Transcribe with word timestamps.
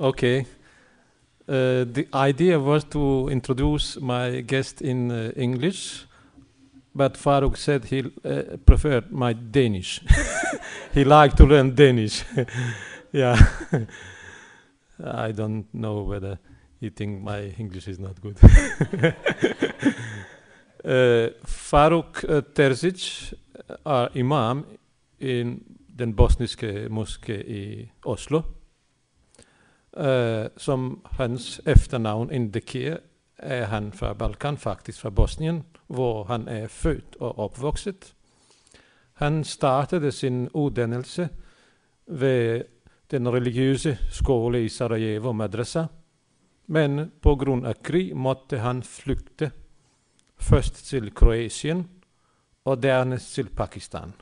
Okay. 0.00 0.46
Uh, 1.46 1.84
the 1.84 2.08
idea 2.14 2.58
was 2.58 2.84
to 2.84 3.28
introduce 3.28 4.00
my 4.00 4.40
guest 4.40 4.80
in 4.80 5.10
uh, 5.10 5.32
English, 5.36 6.06
but 6.94 7.18
Faruk 7.18 7.58
said 7.58 7.84
he 7.84 7.98
uh, 8.00 8.56
preferred 8.64 9.12
my 9.12 9.34
Danish. 9.34 10.00
he 10.94 11.04
liked 11.04 11.36
to 11.36 11.44
learn 11.44 11.74
Danish. 11.74 12.24
yeah. 13.12 13.36
I 15.04 15.32
don't 15.32 15.66
know 15.74 16.02
whether 16.02 16.38
he 16.80 16.88
think 16.88 17.22
my 17.22 17.54
English 17.58 17.88
is 17.88 17.98
not 17.98 18.22
good. 18.22 18.38
uh, 20.82 21.28
Faruk 21.44 22.24
uh, 22.24 22.40
Terzic 22.54 23.34
er 23.86 24.08
imam 24.14 24.64
in 25.18 25.62
den 25.98 26.14
bosniske 26.16 26.88
moské 26.88 27.42
i 27.46 27.90
Oslo. 28.04 28.59
Uh, 29.96 30.46
som 30.56 31.00
hans 31.18 31.60
efternavn 31.66 32.30
indikerer, 32.32 33.00
er 33.38 33.64
han 33.64 33.92
fra 33.92 34.12
Balkan, 34.14 34.56
faktisk 34.56 35.00
fra 35.00 35.10
Bosnien, 35.10 35.64
hvor 35.86 36.24
han 36.24 36.48
er 36.48 36.68
født 36.68 37.16
og 37.20 37.38
oppvokset. 37.38 38.14
Han 39.12 39.44
startet 39.44 40.14
sin 40.14 40.48
utdannelse 40.54 41.28
ved 42.06 42.64
den 43.10 43.28
religiøse 43.28 43.98
skolen 44.10 44.64
i 44.64 44.68
Sarajevo, 44.68 45.32
madrasa, 45.32 45.86
men 46.66 47.10
pga. 47.22 47.72
krig 47.82 48.16
måtte 48.16 48.58
han 48.58 48.82
flykte, 48.82 49.50
først 50.36 50.86
til 50.86 51.14
Kroatia 51.14 51.82
og 52.64 52.82
dernest 52.82 53.34
til 53.34 53.48
Pakistan. 53.48 54.12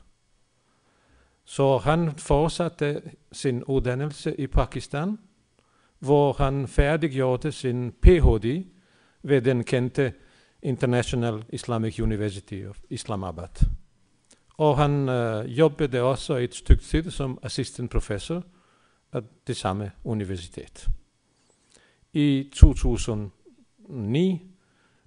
Så 1.45 1.77
han 1.77 2.11
fortsatte 2.17 3.01
sin 3.31 3.63
utdannelse 3.63 4.35
i 4.39 4.47
Pakistan, 4.47 5.17
hvor 5.99 6.33
han 6.33 6.67
ferdiggjorde 6.67 7.51
sin 7.51 7.91
ph.d. 7.91 8.65
ved 9.23 9.41
den 9.41 9.63
kjente 9.63 10.13
International 10.61 11.43
Islamic 11.49 11.99
University 11.99 12.65
of 12.69 12.79
Islamabad. 12.89 13.65
Og 14.57 14.77
han 14.77 15.09
uh, 15.09 15.57
jobbet 15.57 15.95
også 15.95 16.35
et 16.35 16.55
stykke 16.55 16.83
tid 16.83 17.11
som 17.11 17.39
assistant 17.43 17.91
professor 17.91 18.43
av 19.13 19.23
det 19.47 19.57
samme 19.57 19.91
universitet. 20.03 20.89
I 22.13 22.51
2009 22.55 24.41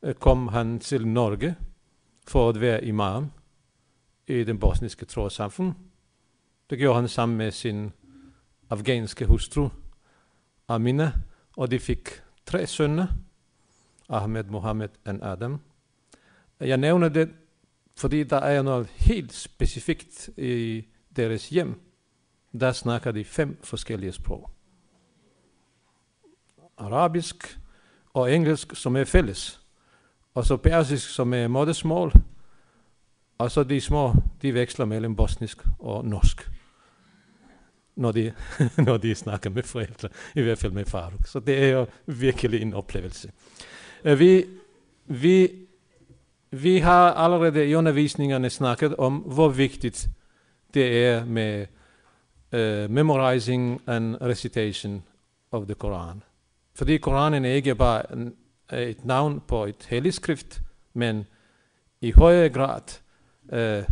uh, 0.02 0.12
kom 0.12 0.48
han 0.48 0.78
til 0.78 1.08
Norge 1.08 1.54
for 2.28 2.48
å 2.48 2.58
være 2.58 2.84
imam 2.84 3.30
i 4.27 4.44
den 4.44 4.58
bosniske 4.58 5.06
trossamfunn. 5.06 5.74
Det 6.70 6.78
gjorde 6.78 7.00
han 7.00 7.08
sammen 7.08 7.36
med 7.36 7.50
sin 7.50 7.92
afghanske 8.70 9.27
hustru 9.27 9.68
Amina, 10.68 11.12
og 11.56 11.70
de 11.70 11.78
fikk 11.78 12.22
tre 12.46 12.66
sønner. 12.66 13.06
Ahmed, 14.08 14.44
Mohammed 14.44 14.88
og 15.05 15.32
Adam. 15.32 15.60
Jeg 16.60 16.77
nevner 16.77 17.08
det 17.08 17.28
fordi 17.96 18.22
det 18.24 18.38
er 18.42 18.62
noe 18.64 18.86
helt 19.05 19.33
spesifikt 19.36 20.30
i 20.36 20.83
deres 21.17 21.48
hjem. 21.48 21.74
Der 22.52 22.73
snakker 22.73 23.12
de 23.12 23.24
fem 23.24 23.58
forskjellige 23.64 24.12
språk. 24.12 24.50
Arabisk 26.79 27.58
og 28.14 28.33
engelsk, 28.33 28.77
som 28.77 28.96
er 28.96 29.05
felles. 29.05 29.61
Og 30.34 30.44
så 30.44 30.56
persisk, 30.56 31.08
som 31.08 31.34
er 31.34 31.48
modersmål. 31.48 32.12
Og 33.39 33.50
så 33.50 33.64
de 33.64 33.80
små 33.80 34.14
de 34.42 34.55
veksler 34.55 34.86
mellom 34.86 35.17
bosnisk 35.17 35.64
og 35.79 36.05
norsk 36.05 36.50
når 37.97 38.13
de, 38.13 38.33
når 38.86 38.97
de 38.97 39.14
snakker 39.14 39.51
med 39.51 39.63
foreldre, 39.63 40.08
i 40.35 40.42
hvert 40.42 40.58
fall 40.58 40.73
med 40.73 40.85
Faruk. 40.85 41.27
Så 41.27 41.41
det 41.41 41.64
er 41.64 41.69
jo 41.69 41.86
virkelig 42.07 42.63
en 42.63 42.75
opplevelse. 42.75 43.30
Uh, 44.05 44.19
vi, 44.19 44.45
vi, 45.07 45.51
vi, 46.51 46.79
har 46.79 47.13
allerede 47.13 47.69
i 47.70 47.75
undervisningene 47.75 48.51
snakket 48.51 48.95
om 48.95 49.17
hvor 49.17 49.48
viktig 49.48 49.92
det 50.75 51.07
er 51.07 51.25
med 51.25 51.67
uh, 52.53 52.91
memorizing 52.91 53.80
and 53.86 54.17
recitation 54.20 55.03
of 55.53 55.67
the 55.67 55.74
Koran. 55.74 56.23
Fordi 56.74 56.97
Koranen 56.97 57.45
er 57.45 57.53
ikke 57.53 57.74
bare 57.74 58.03
et 58.73 59.05
navn 59.05 59.41
på 59.41 59.64
et 59.64 59.86
hellig 59.89 60.14
skrift, 60.14 60.63
men 60.95 61.27
i 62.01 62.13
høyere 62.13 62.48
grad 62.48 63.01
uh, 63.53 63.85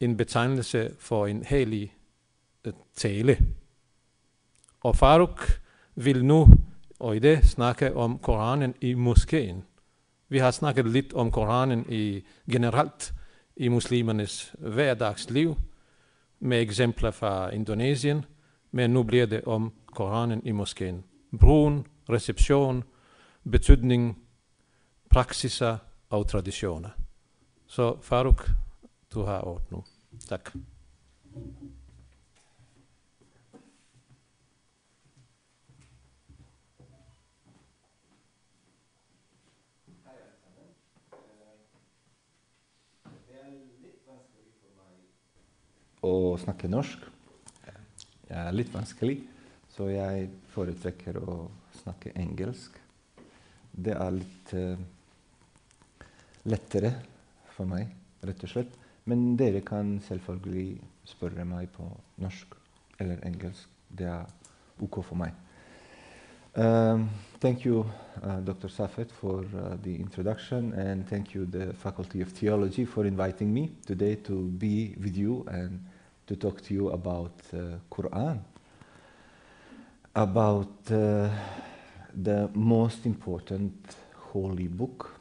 en 0.00 0.16
betegnelse 0.16 0.90
for 0.98 1.26
en 1.26 1.42
hellig 1.42 1.95
tale. 2.96 3.36
Og 4.82 4.96
Faruk 4.96 5.60
vil 5.94 6.24
nu 6.24 6.46
og 6.98 7.16
i 7.16 7.18
det 7.18 7.44
snakke 7.44 7.94
om 7.96 8.18
Koranen 8.18 8.74
i 8.80 8.94
moskeen. 8.94 9.64
Vi 10.28 10.38
har 10.38 10.50
snakket 10.50 10.88
litt 10.88 11.12
om 11.12 11.30
Koranen 11.30 11.84
i, 11.92 12.24
generelt 12.52 13.12
i 13.56 13.68
muslimernes 13.68 14.54
hverdagsliv, 14.58 15.54
med 16.38 16.60
eksempler 16.60 17.10
fra 17.10 17.50
Indonesien, 17.52 18.24
men 18.70 18.92
nå 18.92 19.02
blir 19.02 19.26
det 19.26 19.44
om 19.46 19.72
Koranen 19.86 20.42
i 20.44 20.52
moskeen. 20.52 21.04
Brun, 21.40 21.86
resepsjon, 22.08 22.82
betydning, 23.50 24.16
praksiser 25.10 25.78
og 26.10 26.28
tradisjoner. 26.28 26.90
Så 27.66 27.96
Faruk, 28.02 28.50
du 29.14 29.22
har 29.22 29.40
ordet 29.40 29.70
nå. 29.70 29.84
Takk. 30.28 30.52
Å 46.06 46.36
snakke 46.40 46.70
norsk. 46.70 47.04
Jeg 48.26 48.38
er 48.40 48.56
litt 48.56 48.72
vanskelig, 48.74 49.20
så 49.74 49.88
jeg 49.90 50.30
foretrekker 50.54 51.18
å 51.22 51.36
snakke 51.82 52.14
engelsk. 52.18 52.78
Det 53.70 53.94
er 53.94 54.14
litt 54.16 54.52
uh, 54.56 54.78
lettere 56.48 56.92
for 57.54 57.68
meg, 57.70 57.90
rett 58.26 58.44
og 58.46 58.52
slett. 58.52 58.76
Men 59.06 59.36
dere 59.38 59.62
kan 59.62 59.98
selvfølgelig 60.02 60.80
spørre 61.06 61.46
meg 61.46 61.70
på 61.76 61.86
norsk 62.22 62.56
eller 63.02 63.20
engelsk. 63.28 63.68
Det 63.86 64.08
er 64.10 64.24
OK 64.82 65.02
for 65.04 65.18
meg. 65.20 65.34
Um, 66.56 67.10
thank 67.38 67.66
you, 67.66 67.84
uh, 68.22 68.40
Dr. 68.40 68.68
Safet, 68.68 69.12
for 69.12 69.44
uh, 69.54 69.76
the 69.82 69.94
introduction, 69.94 70.72
and 70.72 71.06
thank 71.06 71.34
you, 71.34 71.44
the 71.44 71.74
Faculty 71.74 72.22
of 72.22 72.32
Theology, 72.32 72.86
for 72.86 73.04
inviting 73.04 73.52
me 73.52 73.70
today 73.86 74.14
to 74.14 74.48
be 74.58 74.96
with 74.98 75.16
you 75.16 75.44
and 75.48 75.84
to 76.26 76.36
talk 76.36 76.60
to 76.62 76.74
you 76.74 76.90
about 76.90 77.32
uh, 77.52 77.78
Quran, 77.90 78.40
about 80.14 80.90
uh, 80.90 81.28
the 82.14 82.50
most 82.54 83.06
important 83.06 83.96
holy 84.32 84.68
book 84.68 85.20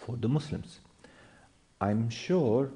for 0.00 0.16
the 0.16 0.28
Muslims. 0.28 0.80
I'm 1.80 2.10
sure 2.10 2.70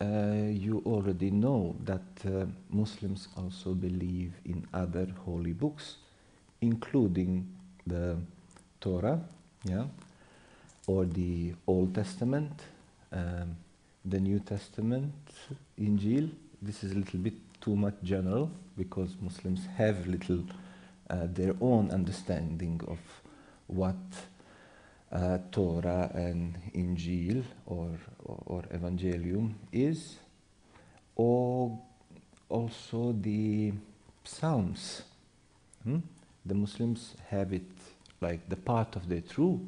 uh, 0.00 0.50
you 0.50 0.82
already 0.84 1.30
know 1.30 1.74
that 1.84 2.02
uh, 2.26 2.44
Muslims 2.70 3.28
also 3.36 3.72
believe 3.72 4.32
in 4.44 4.66
other 4.74 5.06
holy 5.24 5.52
books, 5.52 5.96
including 6.60 7.46
the 7.86 8.16
Torah, 8.80 9.20
yeah, 9.64 9.84
or 10.86 11.06
the 11.06 11.54
Old 11.66 11.94
Testament, 11.94 12.52
um, 13.12 13.56
the 14.04 14.20
New 14.20 14.38
Testament, 14.40 15.14
Injil, 15.80 16.30
this 16.66 16.82
is 16.82 16.92
a 16.92 16.94
little 16.96 17.20
bit 17.20 17.34
too 17.60 17.76
much 17.76 17.94
general 18.02 18.50
because 18.76 19.16
Muslims 19.20 19.66
have 19.76 20.06
little 20.08 20.42
uh, 21.08 21.26
their 21.32 21.54
own 21.60 21.90
understanding 21.92 22.80
of 22.88 22.98
what 23.68 23.94
uh, 25.12 25.38
Torah 25.52 26.10
and 26.12 26.58
Injil 26.74 27.44
or, 27.66 27.90
or, 28.24 28.42
or, 28.46 28.62
Evangelium 28.74 29.54
is, 29.72 30.16
or 31.14 31.78
also 32.48 33.12
the 33.12 33.72
Psalms. 34.24 35.02
Hmm? 35.84 35.98
The 36.44 36.54
Muslims 36.54 37.14
have 37.28 37.52
it 37.52 37.70
like 38.20 38.48
the 38.48 38.56
part 38.56 38.96
of 38.96 39.08
their 39.08 39.20
true 39.20 39.60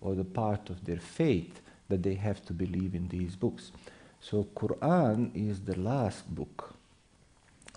or 0.00 0.16
the 0.16 0.24
part 0.24 0.68
of 0.68 0.84
their 0.84 0.98
faith 0.98 1.60
that 1.88 2.02
they 2.02 2.14
have 2.14 2.44
to 2.46 2.52
believe 2.52 2.96
in 2.96 3.06
these 3.08 3.36
books. 3.36 3.70
So 4.20 4.46
Quran 4.54 5.30
is 5.34 5.60
the 5.60 5.78
last 5.78 6.32
book, 6.34 6.74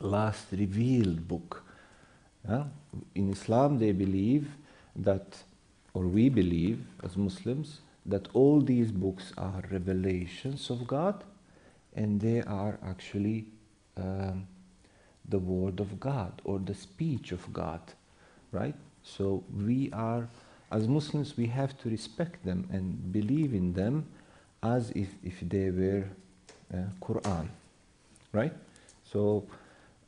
last 0.02 0.48
revealed 0.52 1.28
book. 1.28 1.64
Yeah? 2.48 2.66
In 3.16 3.32
Islam, 3.32 3.80
they 3.80 3.92
believe 3.92 4.48
that, 4.96 5.44
or 5.94 6.04
we 6.04 6.30
believe 6.30 6.86
as 7.04 7.18
Muslims, 7.18 7.80
that 8.06 8.28
all 8.34 8.60
these 8.62 8.92
books 8.92 9.32
are 9.38 9.64
revelations 9.72 10.70
of 10.70 10.86
God, 10.86 11.24
and 11.96 12.20
they 12.20 12.42
are 12.42 12.78
actually 12.86 13.46
um, 13.98 14.48
the 15.30 15.40
word 15.40 15.80
of 15.80 16.00
God 16.00 16.42
or 16.44 16.60
the 16.60 16.76
speech 16.76 17.32
of 17.32 17.52
God. 17.54 17.82
right? 18.54 18.76
So 19.02 19.44
we 19.54 19.90
are, 19.92 20.30
as 20.72 20.88
Muslims, 20.88 21.36
we 21.36 21.48
have 21.48 21.78
to 21.80 21.90
respect 21.90 22.46
them 22.46 22.68
and 22.72 23.12
believe 23.12 23.54
in 23.54 23.74
them 23.74 24.06
as 24.62 24.92
if, 24.92 25.10
if 25.24 25.42
they 25.42 25.72
were 25.72 26.06
Quran, 27.02 27.48
right? 28.32 28.54
So 29.12 29.46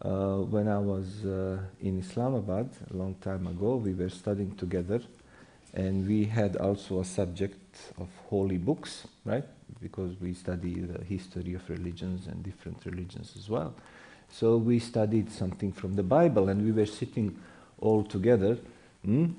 uh, 0.02 0.38
when 0.38 0.68
I 0.68 0.80
was 0.80 1.26
uh, 1.26 1.60
in 1.82 2.00
Islamabad 2.00 2.70
a 2.92 2.98
long 2.98 3.16
time 3.22 3.48
ago, 3.48 3.76
we 3.76 3.94
were 3.94 4.10
studying 4.10 4.56
together, 4.56 5.02
and 5.74 6.08
we 6.08 6.26
had 6.26 6.58
also 6.58 7.00
a 7.02 7.06
subject 7.06 7.94
of 7.98 8.08
holy 8.30 8.58
books, 8.58 9.08
right? 9.26 9.46
Because 9.82 10.20
we 10.22 10.34
study 10.34 10.82
the 10.82 11.04
history 11.04 11.54
of 11.54 11.70
religions 11.70 12.28
and 12.28 12.44
different 12.44 12.86
religions 12.86 13.34
as 13.38 13.50
well. 13.50 13.74
So 14.30 14.58
we 14.58 14.80
studied 14.80 15.32
something 15.32 15.72
from 15.72 15.96
the 15.96 16.04
Bible, 16.04 16.50
and 16.50 16.64
we 16.64 16.72
were 16.72 16.88
sitting 16.88 17.38
all 17.80 18.04
together. 18.04 18.58
mm? 19.06 19.34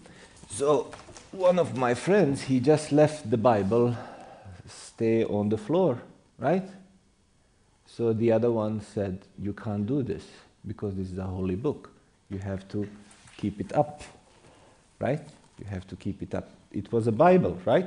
So 0.49 0.91
one 1.33 1.59
of 1.59 1.77
my 1.77 1.95
friends, 1.95 2.43
he 2.43 2.61
just 2.61 2.93
left 2.93 3.31
the 3.31 3.37
Bible 3.37 3.97
stay 4.69 5.25
on 5.25 5.49
the 5.49 5.59
floor, 5.59 6.01
right? 6.39 6.69
So 7.97 8.13
the 8.13 8.31
other 8.31 8.53
one 8.53 8.83
said, 8.83 9.21
You 9.39 9.55
can't 9.55 9.87
do 9.87 10.03
this 10.03 10.25
because 10.67 10.95
this 10.97 11.11
is 11.11 11.17
a 11.17 11.25
holy 11.25 11.55
book. 11.55 11.91
You 12.29 12.39
have 12.41 12.69
to 12.69 12.87
keep 13.39 13.59
it 13.59 13.73
up, 13.73 14.03
right? 14.99 15.27
You 15.59 15.65
have 15.65 15.87
to 15.87 15.97
keep 15.97 16.21
it 16.21 16.35
up. 16.35 16.51
It 16.73 16.93
was 16.93 17.07
a 17.07 17.13
Bible, 17.13 17.59
right? 17.65 17.87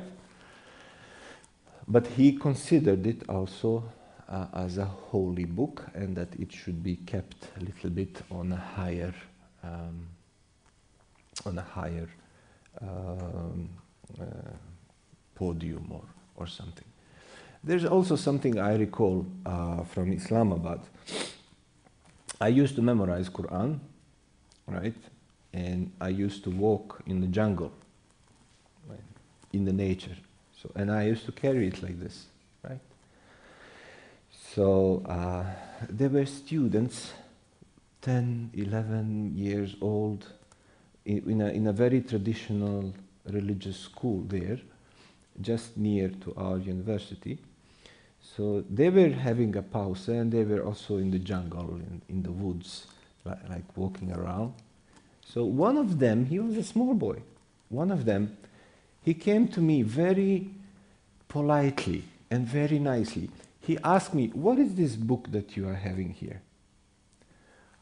But 1.87 2.07
he 2.07 2.31
considered 2.31 3.05
it 3.05 3.29
also 3.29 3.83
uh, 4.27 4.47
as 4.53 4.79
a 4.79 4.85
holy 4.85 5.45
book 5.45 5.85
and 5.93 6.15
that 6.15 6.35
it 6.39 6.51
should 6.51 6.81
be 6.81 6.95
kept 6.95 7.47
a 7.57 7.63
little 7.63 7.91
bit 7.91 8.23
on 8.31 8.51
a 8.51 8.55
higher, 8.55 9.13
um, 9.63 10.07
on 11.45 11.55
a 11.59 11.61
higher 11.61 12.09
um, 12.81 13.69
uh, 14.19 14.25
podium 15.35 15.87
or, 15.91 16.03
or 16.35 16.47
something. 16.47 16.88
There's 17.63 17.85
also 17.85 18.15
something 18.15 18.57
I 18.59 18.75
recall 18.75 19.25
uh, 19.45 19.83
from 19.83 20.13
Islamabad. 20.13 20.79
I 22.39 22.47
used 22.47 22.75
to 22.75 22.81
memorize 22.81 23.29
Quran, 23.29 23.79
right? 24.65 24.95
And 25.53 25.91
I 25.99 26.09
used 26.09 26.43
to 26.45 26.51
walk 26.51 27.01
in 27.05 27.19
the 27.19 27.27
jungle, 27.27 27.73
right? 28.87 28.99
in 29.51 29.65
the 29.65 29.73
nature. 29.73 30.15
So, 30.61 30.71
and 30.75 30.91
I 30.91 31.03
used 31.03 31.25
to 31.25 31.31
carry 31.31 31.67
it 31.67 31.83
like 31.83 31.99
this, 31.99 32.27
right? 32.63 32.79
So 34.53 35.03
uh, 35.05 35.45
there 35.89 36.09
were 36.09 36.25
students, 36.25 37.13
10, 38.01 38.51
11 38.53 39.35
years 39.35 39.75
old, 39.81 40.25
in, 41.05 41.29
in, 41.29 41.41
a, 41.41 41.47
in 41.49 41.67
a 41.67 41.73
very 41.73 42.01
traditional 42.01 42.93
religious 43.25 43.77
school 43.77 44.23
there, 44.27 44.59
just 45.41 45.77
near 45.77 46.09
to 46.09 46.33
our 46.35 46.57
university. 46.57 47.37
So 48.21 48.63
they 48.69 48.89
were 48.89 49.09
having 49.09 49.55
a 49.55 49.61
pause 49.61 50.07
and 50.07 50.31
they 50.31 50.43
were 50.43 50.63
also 50.63 50.97
in 50.97 51.11
the 51.11 51.19
jungle, 51.19 51.75
in, 51.75 52.01
in 52.09 52.23
the 52.23 52.31
woods, 52.31 52.87
like, 53.25 53.49
like 53.49 53.77
walking 53.77 54.11
around. 54.11 54.53
So 55.25 55.43
one 55.45 55.77
of 55.77 55.99
them, 55.99 56.25
he 56.25 56.39
was 56.39 56.57
a 56.57 56.63
small 56.63 56.93
boy, 56.93 57.21
one 57.69 57.91
of 57.91 58.05
them, 58.05 58.37
he 59.03 59.13
came 59.13 59.47
to 59.49 59.61
me 59.61 59.81
very 59.81 60.49
politely 61.27 62.03
and 62.29 62.45
very 62.45 62.79
nicely. 62.79 63.29
He 63.61 63.77
asked 63.83 64.13
me, 64.13 64.27
What 64.29 64.57
is 64.59 64.75
this 64.75 64.95
book 64.95 65.31
that 65.31 65.55
you 65.55 65.67
are 65.67 65.75
having 65.75 66.11
here? 66.11 66.41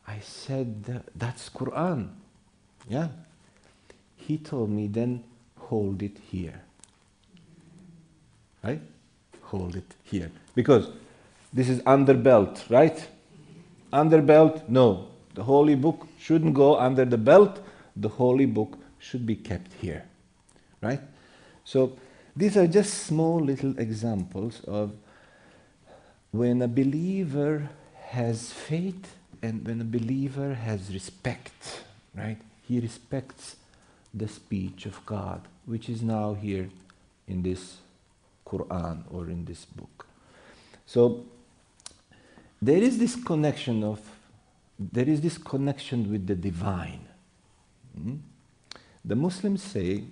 I 0.07 0.19
said, 0.19 1.03
That's 1.15 1.49
Quran. 1.49 2.09
Yeah. 2.89 3.09
He 4.15 4.37
told 4.37 4.69
me, 4.69 4.87
Then 4.87 5.23
hold 5.57 6.01
it 6.01 6.17
here. 6.29 6.61
Right? 8.63 8.81
Hold 9.51 9.75
it 9.75 9.95
here. 10.03 10.31
Because 10.55 10.89
this 11.53 11.69
is 11.69 11.81
under 11.85 12.13
belt, 12.13 12.65
right? 12.69 13.07
Under 13.91 14.21
belt, 14.21 14.63
no. 14.67 15.07
The 15.35 15.43
holy 15.43 15.75
book 15.75 16.07
shouldn't 16.19 16.53
go 16.53 16.77
under 16.77 17.05
the 17.05 17.17
belt. 17.17 17.59
The 17.95 18.09
holy 18.09 18.45
book 18.45 18.77
should 18.99 19.25
be 19.25 19.35
kept 19.35 19.73
here. 19.73 20.03
Right? 20.81 20.99
So 21.63 21.93
these 22.35 22.57
are 22.57 22.67
just 22.67 23.05
small 23.05 23.39
little 23.39 23.77
examples 23.79 24.61
of 24.67 24.91
when 26.31 26.61
a 26.61 26.67
believer 26.67 27.69
has 28.09 28.51
faith 28.51 29.15
and 29.41 29.65
when 29.65 29.81
a 29.81 29.85
believer 29.85 30.53
has 30.53 30.93
respect, 30.93 31.83
right? 32.15 32.37
He 32.67 32.79
respects 32.79 33.55
the 34.13 34.27
speech 34.27 34.85
of 34.85 35.05
God, 35.05 35.47
which 35.65 35.89
is 35.89 36.01
now 36.01 36.33
here 36.33 36.69
in 37.27 37.43
this 37.43 37.77
Quran 38.47 39.03
or 39.11 39.29
in 39.29 39.45
this 39.45 39.65
book. 39.65 40.07
So 40.85 41.25
there 42.61 42.81
is 42.81 42.97
this 42.97 43.15
connection 43.15 43.83
of 43.83 43.99
there 44.79 45.09
is 45.09 45.21
this 45.21 45.37
connection 45.37 46.11
with 46.11 46.27
the 46.27 46.35
divine. 46.35 47.07
Mm? 47.99 48.19
The 49.03 49.15
Muslims 49.15 49.63
say 49.63 50.03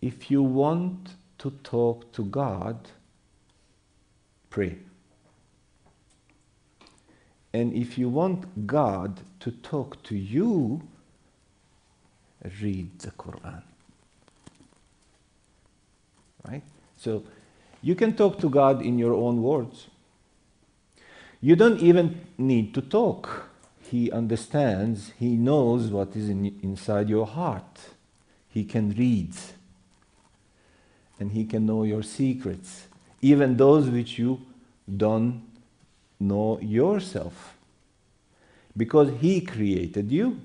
if 0.00 0.30
you 0.30 0.42
want 0.42 1.10
to 1.38 1.50
talk 1.62 2.10
to 2.12 2.24
God, 2.24 2.88
pray. 4.48 4.78
And 7.52 7.74
if 7.74 7.98
you 7.98 8.08
want 8.08 8.66
God 8.66 9.20
to 9.40 9.50
talk 9.50 10.02
to 10.04 10.16
you, 10.16 10.82
read 12.62 12.98
the 13.00 13.10
Quran. 13.10 13.62
Right? 16.46 16.62
So 17.00 17.22
you 17.80 17.94
can 17.94 18.14
talk 18.14 18.38
to 18.40 18.50
God 18.50 18.82
in 18.82 18.98
your 18.98 19.14
own 19.14 19.42
words. 19.42 19.86
You 21.40 21.56
don't 21.56 21.80
even 21.80 22.20
need 22.36 22.74
to 22.74 22.82
talk. 22.82 23.48
He 23.80 24.12
understands, 24.12 25.12
He 25.18 25.30
knows 25.36 25.88
what 25.88 26.14
is 26.14 26.28
in, 26.28 26.58
inside 26.62 27.08
your 27.08 27.26
heart. 27.26 27.80
He 28.50 28.64
can 28.64 28.90
read. 28.90 29.34
And 31.18 31.32
He 31.32 31.46
can 31.46 31.64
know 31.64 31.84
your 31.84 32.02
secrets, 32.02 32.86
even 33.22 33.56
those 33.56 33.88
which 33.88 34.18
you 34.18 34.42
don't 34.94 35.42
know 36.18 36.60
yourself. 36.60 37.56
Because 38.76 39.10
He 39.20 39.40
created 39.40 40.12
you, 40.12 40.38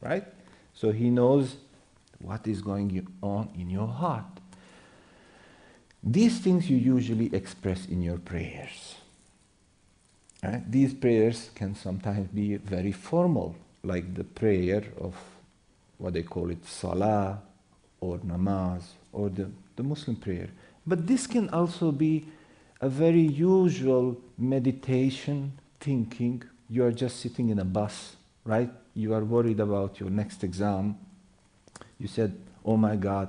right? 0.00 0.24
So 0.74 0.90
He 0.90 1.08
knows 1.08 1.54
what 2.20 2.48
is 2.48 2.60
going 2.62 3.06
on 3.22 3.48
in 3.56 3.70
your 3.70 3.86
heart. 3.86 4.41
These 6.02 6.40
things 6.40 6.68
you 6.68 6.76
usually 6.76 7.32
express 7.34 7.86
in 7.86 8.02
your 8.02 8.18
prayers. 8.18 8.96
Right? 10.42 10.62
These 10.70 10.94
prayers 10.94 11.50
can 11.54 11.76
sometimes 11.76 12.28
be 12.28 12.56
very 12.56 12.90
formal, 12.90 13.54
like 13.84 14.14
the 14.14 14.24
prayer 14.24 14.82
of 15.00 15.14
what 15.98 16.14
they 16.14 16.22
call 16.24 16.50
it 16.50 16.66
salah 16.66 17.40
or 18.00 18.18
namaz 18.18 18.82
or 19.12 19.28
the, 19.28 19.48
the 19.76 19.84
Muslim 19.84 20.16
prayer. 20.16 20.48
But 20.84 21.06
this 21.06 21.28
can 21.28 21.48
also 21.50 21.92
be 21.92 22.26
a 22.80 22.88
very 22.88 23.20
usual 23.20 24.20
meditation, 24.36 25.52
thinking. 25.78 26.42
You 26.68 26.84
are 26.84 26.92
just 26.92 27.20
sitting 27.20 27.50
in 27.50 27.60
a 27.60 27.64
bus, 27.64 28.16
right? 28.44 28.70
You 28.94 29.14
are 29.14 29.24
worried 29.24 29.60
about 29.60 30.00
your 30.00 30.10
next 30.10 30.42
exam. 30.42 30.98
You 32.00 32.08
said, 32.08 32.36
Oh 32.64 32.76
my 32.76 32.96
God, 32.96 33.28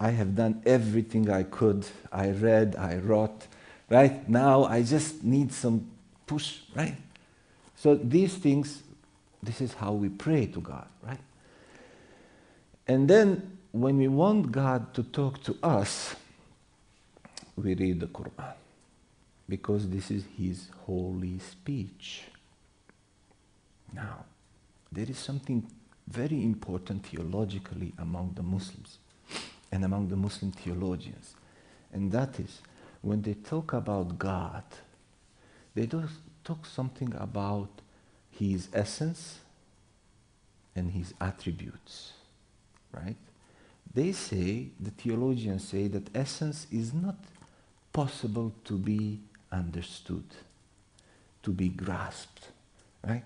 I 0.00 0.10
have 0.10 0.36
done 0.36 0.62
everything 0.64 1.28
I 1.28 1.42
could. 1.42 1.86
I 2.12 2.30
read, 2.30 2.76
I 2.76 2.96
wrote, 2.96 3.46
right? 3.90 4.28
Now 4.28 4.64
I 4.64 4.82
just 4.82 5.24
need 5.24 5.52
some 5.52 5.90
push, 6.26 6.58
right? 6.74 6.96
So 7.76 7.94
these 7.94 8.34
things, 8.34 8.82
this 9.42 9.60
is 9.60 9.74
how 9.74 9.92
we 9.92 10.08
pray 10.08 10.46
to 10.46 10.60
God, 10.60 10.86
right? 11.02 11.20
And 12.86 13.08
then 13.08 13.58
when 13.72 13.98
we 13.98 14.08
want 14.08 14.52
God 14.52 14.94
to 14.94 15.02
talk 15.02 15.42
to 15.44 15.56
us, 15.62 16.14
we 17.56 17.74
read 17.74 18.00
the 18.00 18.06
Quran 18.06 18.54
because 19.48 19.88
this 19.88 20.10
is 20.10 20.24
His 20.36 20.68
holy 20.86 21.40
speech. 21.40 22.22
Now, 23.92 24.24
there 24.92 25.06
is 25.08 25.18
something 25.18 25.66
very 26.06 26.42
important 26.44 27.04
theologically 27.04 27.92
among 27.98 28.32
the 28.34 28.42
Muslims 28.42 28.98
and 29.70 29.84
among 29.84 30.08
the 30.08 30.16
Muslim 30.16 30.52
theologians. 30.52 31.34
And 31.92 32.12
that 32.12 32.38
is, 32.40 32.60
when 33.02 33.22
they 33.22 33.34
talk 33.34 33.72
about 33.72 34.18
God, 34.18 34.64
they 35.74 35.86
do 35.86 36.04
talk 36.44 36.66
something 36.66 37.14
about 37.18 37.68
His 38.30 38.68
essence 38.72 39.38
and 40.74 40.90
His 40.90 41.14
attributes, 41.20 42.12
right? 42.92 43.16
They 43.94 44.12
say, 44.12 44.68
the 44.78 44.90
theologians 44.90 45.68
say, 45.68 45.88
that 45.88 46.14
essence 46.14 46.66
is 46.70 46.92
not 46.92 47.16
possible 47.92 48.52
to 48.64 48.74
be 48.74 49.20
understood, 49.50 50.24
to 51.42 51.50
be 51.50 51.68
grasped, 51.68 52.48
right? 53.06 53.24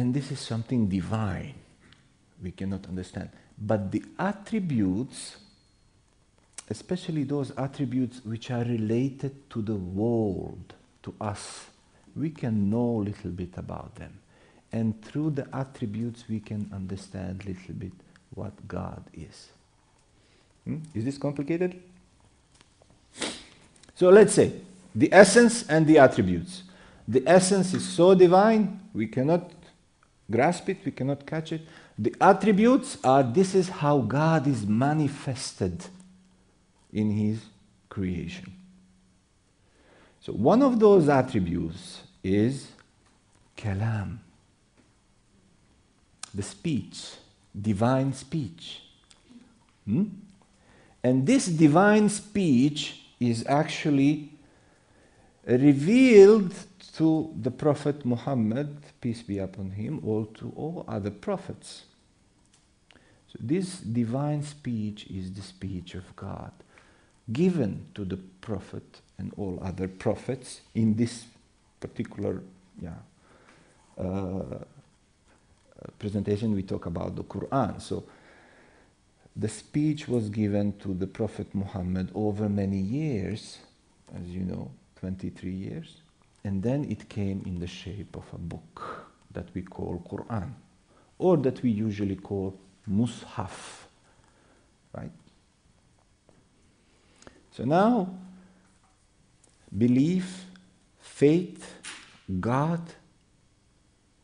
and 0.00 0.14
this 0.14 0.30
is 0.30 0.40
something 0.40 0.88
divine. 0.88 1.54
We 2.42 2.52
cannot 2.52 2.86
understand. 2.86 3.30
But 3.60 3.92
the 3.92 4.02
attributes, 4.18 5.36
especially 6.68 7.24
those 7.24 7.52
attributes 7.56 8.24
which 8.24 8.50
are 8.50 8.64
related 8.64 9.50
to 9.50 9.60
the 9.60 9.74
world, 9.74 10.74
to 11.02 11.14
us, 11.20 11.66
we 12.16 12.30
can 12.30 12.70
know 12.70 13.00
a 13.00 13.04
little 13.04 13.30
bit 13.30 13.50
about 13.56 13.94
them. 13.96 14.18
And 14.72 15.02
through 15.02 15.30
the 15.30 15.46
attributes, 15.52 16.24
we 16.28 16.40
can 16.40 16.70
understand 16.72 17.42
a 17.44 17.48
little 17.48 17.74
bit 17.74 17.92
what 18.34 18.52
God 18.68 19.02
is. 19.12 19.48
Hmm? 20.64 20.78
Is 20.94 21.04
this 21.04 21.18
complicated? 21.18 21.82
So 23.94 24.08
let's 24.08 24.32
say 24.32 24.52
the 24.94 25.12
essence 25.12 25.68
and 25.68 25.86
the 25.86 25.98
attributes. 25.98 26.62
The 27.06 27.22
essence 27.26 27.74
is 27.74 27.86
so 27.86 28.14
divine, 28.14 28.80
we 28.94 29.08
cannot 29.08 29.50
grasp 30.30 30.68
it, 30.68 30.78
we 30.84 30.92
cannot 30.92 31.26
catch 31.26 31.52
it. 31.52 31.62
The 32.00 32.14
attributes 32.18 32.96
are 33.04 33.22
this 33.22 33.54
is 33.54 33.68
how 33.68 33.98
God 33.98 34.46
is 34.46 34.66
manifested 34.66 35.84
in 36.90 37.10
His 37.10 37.44
creation. 37.90 38.54
So, 40.22 40.32
one 40.32 40.62
of 40.62 40.80
those 40.80 41.10
attributes 41.10 42.00
is 42.24 42.68
kalam, 43.54 44.16
the 46.34 46.42
speech, 46.42 47.16
divine 47.60 48.14
speech. 48.14 48.80
Hmm? 49.84 50.04
And 51.04 51.26
this 51.26 51.48
divine 51.48 52.08
speech 52.08 52.98
is 53.20 53.44
actually 53.46 54.30
revealed 55.46 56.54
to 56.94 57.34
the 57.38 57.50
Prophet 57.50 58.06
Muhammad, 58.06 58.74
peace 59.02 59.22
be 59.22 59.38
upon 59.38 59.72
him, 59.72 60.00
or 60.02 60.26
to 60.34 60.50
all 60.56 60.84
other 60.88 61.10
prophets. 61.10 61.84
So, 63.32 63.38
this 63.40 63.78
divine 63.78 64.42
speech 64.42 65.06
is 65.06 65.32
the 65.32 65.42
speech 65.42 65.94
of 65.94 66.16
God, 66.16 66.50
given 67.32 67.86
to 67.94 68.04
the 68.04 68.16
Prophet 68.40 69.00
and 69.18 69.32
all 69.36 69.60
other 69.62 69.86
prophets 69.86 70.62
in 70.74 70.96
this 70.96 71.26
particular 71.78 72.42
yeah, 72.80 72.94
uh, 73.96 74.64
presentation. 76.00 76.54
We 76.54 76.64
talk 76.64 76.86
about 76.86 77.14
the 77.14 77.22
Quran. 77.22 77.80
So, 77.80 78.02
the 79.36 79.48
speech 79.48 80.08
was 80.08 80.28
given 80.28 80.76
to 80.80 80.92
the 80.92 81.06
Prophet 81.06 81.54
Muhammad 81.54 82.10
over 82.16 82.48
many 82.48 82.78
years, 82.78 83.58
as 84.12 84.26
you 84.28 84.40
know, 84.40 84.72
23 84.96 85.52
years, 85.52 85.98
and 86.42 86.64
then 86.64 86.84
it 86.90 87.08
came 87.08 87.42
in 87.46 87.60
the 87.60 87.68
shape 87.68 88.16
of 88.16 88.24
a 88.34 88.38
book 88.38 89.06
that 89.30 89.46
we 89.54 89.62
call 89.62 90.02
Quran, 90.10 90.50
or 91.18 91.36
that 91.36 91.62
we 91.62 91.70
usually 91.70 92.16
call 92.16 92.58
Mushaf, 92.90 93.84
right? 94.92 95.12
So 97.52 97.64
now, 97.64 98.14
belief, 99.76 100.46
faith, 100.98 101.74
God, 102.40 102.80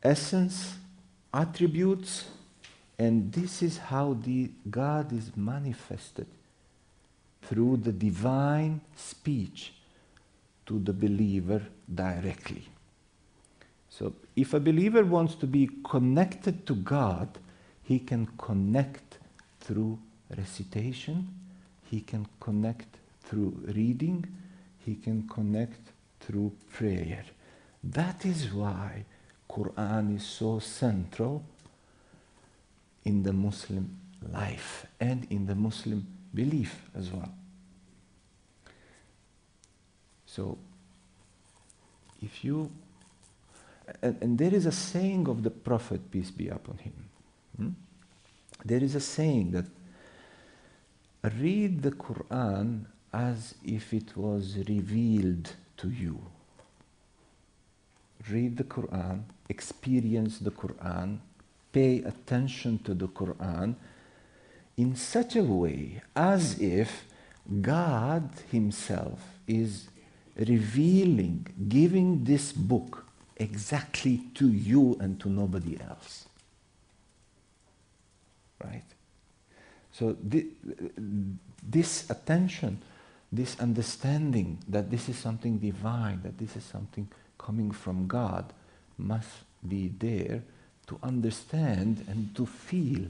essence, 0.03 0.75
attributes, 1.33 2.27
and 2.99 3.33
this 3.33 3.63
is 3.63 3.77
how 3.79 4.15
the 4.15 4.51
God 4.71 5.13
is 5.13 5.37
manifested 5.37 6.27
through 7.43 7.79
the 7.79 7.93
divine 7.93 8.81
speech 8.97 9.75
to 10.67 10.79
the 10.79 10.93
believer 10.93 11.63
directly. 11.95 12.67
So, 13.89 14.15
if 14.35 14.53
a 14.53 14.61
believer 14.61 15.05
wants 15.05 15.35
to 15.37 15.47
be 15.47 15.71
connected 15.85 16.67
to 16.67 16.75
God, 16.75 17.39
he 17.87 18.01
can 18.01 18.27
connect 18.37 19.19
through 19.61 19.99
recitation, 20.37 21.29
he 21.89 22.01
can 22.01 22.27
connect 22.41 22.99
through 23.23 23.63
reading, 23.75 24.27
he 24.85 24.97
can 24.97 25.29
connect 25.29 25.93
through 26.21 26.53
prayer. 26.73 27.25
That 27.85 28.27
is 28.27 28.53
why 28.53 29.05
Quran 29.49 30.17
is 30.17 30.25
so 30.25 30.59
central 30.59 31.45
in 33.05 33.23
the 33.23 33.33
Muslim 33.33 33.97
life 34.33 34.87
and 34.99 35.25
in 35.31 35.47
the 35.47 35.55
Muslim 35.55 36.05
belief 36.35 36.91
as 36.97 37.13
well. 37.13 37.33
So, 40.27 40.59
if 42.21 42.45
you, 42.45 42.71
and, 44.03 44.19
and, 44.21 44.39
there 44.39 44.53
is 44.53 44.67
a 44.67 44.73
saying 44.73 45.29
of 45.29 45.45
the 45.45 45.51
Prophet, 45.51 46.11
peace 46.11 46.31
be 46.33 46.49
upon 46.49 46.79
him. 46.79 47.06
Hmm? 47.57 47.71
There 48.65 48.83
is 48.83 48.95
a 48.95 49.01
saying 49.01 49.53
that 49.53 49.67
read 51.39 51.83
the 51.83 51.93
Quran 51.93 52.87
as 53.13 53.55
if 53.65 53.93
it 53.93 54.17
was 54.17 54.57
revealed 54.69 55.53
to 55.79 55.91
you. 55.91 56.21
Read 58.31 58.57
the 58.57 58.65
Quran, 58.65 59.23
experience 59.49 60.39
the 60.39 60.51
Quran, 60.51 61.19
pay 61.73 62.03
attention 62.03 62.79
to 62.81 62.95
the 62.95 63.09
Quran 63.09 63.77
in 64.77 64.97
such 64.97 65.37
a 65.37 65.43
way 65.43 66.03
as 66.15 66.59
if 66.59 67.05
God 67.61 68.29
Himself 68.51 69.21
is 69.47 69.89
revealing, 70.37 71.47
giving 71.69 72.25
this 72.25 72.53
book 72.53 73.07
exactly 73.37 74.23
to 74.35 74.49
you 74.49 74.97
and 75.01 75.21
to 75.21 75.29
nobody 75.29 75.79
else. 75.81 76.27
Right? 78.63 78.85
So, 79.93 80.17
this 81.63 82.11
attention, 82.11 82.83
this 83.33 83.59
understanding 83.61 84.59
that 84.69 84.91
this 84.91 85.09
is 85.09 85.19
something 85.19 85.59
divine, 85.59 86.21
that 86.23 86.39
this 86.39 86.57
is 86.57 86.65
something 86.65 87.09
coming 87.39 87.71
from 87.71 88.07
God, 88.07 88.53
must 88.99 89.29
be 89.67 89.89
there 89.99 90.43
to 90.87 90.99
understand 91.03 92.05
and 92.09 92.35
to 92.37 92.47
feel, 92.47 93.07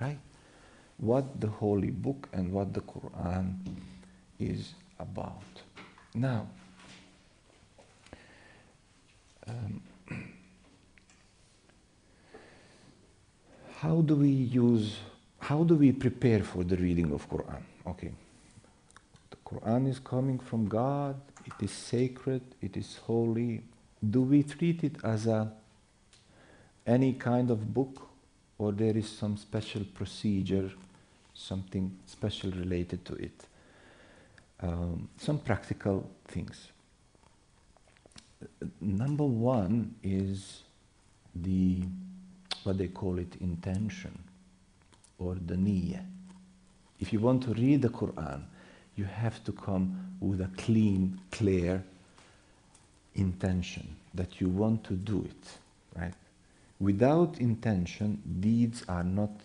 right? 0.00 0.18
What 0.98 1.40
the 1.40 1.48
Holy 1.48 1.90
Book 1.90 2.28
and 2.32 2.52
what 2.52 2.74
the 2.74 2.80
Quran 2.80 3.54
is 4.38 4.74
about. 4.98 5.42
Now, 6.14 6.46
um, 9.46 9.80
how 13.80 14.00
do 14.00 14.14
we 14.16 14.28
use, 14.30 14.96
how 15.38 15.64
do 15.64 15.74
we 15.74 15.92
prepare 15.92 16.42
for 16.42 16.64
the 16.64 16.76
reading 16.76 17.12
of 17.12 17.28
Quran? 17.28 17.62
Okay, 17.86 18.12
the 19.30 19.36
Quran 19.44 19.88
is 19.88 19.98
coming 19.98 20.38
from 20.38 20.68
God, 20.68 21.20
it 21.44 21.64
is 21.64 21.70
sacred, 21.70 22.42
it 22.60 22.76
is 22.76 22.98
holy. 23.06 23.62
Do 24.10 24.22
we 24.22 24.42
treat 24.42 24.84
it 24.84 24.96
as 25.04 25.26
a 25.26 25.52
any 26.86 27.12
kind 27.14 27.50
of 27.50 27.74
book 27.74 28.08
or 28.58 28.72
there 28.72 28.96
is 28.96 29.08
some 29.08 29.36
special 29.36 29.84
procedure, 29.94 30.70
something 31.34 31.96
special 32.06 32.50
related 32.52 33.04
to 33.04 33.14
it? 33.14 33.46
um, 34.60 35.08
some 35.18 35.38
practical 35.38 36.08
things. 36.26 36.68
Number 38.80 39.24
one 39.24 39.94
is 40.02 40.62
the 41.34 41.82
what 42.66 42.78
they 42.78 42.88
call 42.88 43.18
it 43.18 43.36
intention 43.40 44.18
or 45.18 45.34
the 45.34 45.54
niyyah. 45.54 46.04
If 47.00 47.12
you 47.12 47.20
want 47.20 47.42
to 47.44 47.54
read 47.54 47.82
the 47.82 47.88
Quran, 47.88 48.42
you 48.96 49.04
have 49.04 49.42
to 49.44 49.52
come 49.52 50.16
with 50.20 50.40
a 50.40 50.50
clean, 50.56 51.20
clear 51.30 51.84
intention 53.14 53.96
that 54.14 54.40
you 54.40 54.48
want 54.48 54.84
to 54.84 54.94
do 54.94 55.24
it, 55.28 55.58
right? 55.98 56.14
Without 56.80 57.38
intention, 57.38 58.22
deeds 58.40 58.84
are 58.88 59.04
not 59.04 59.40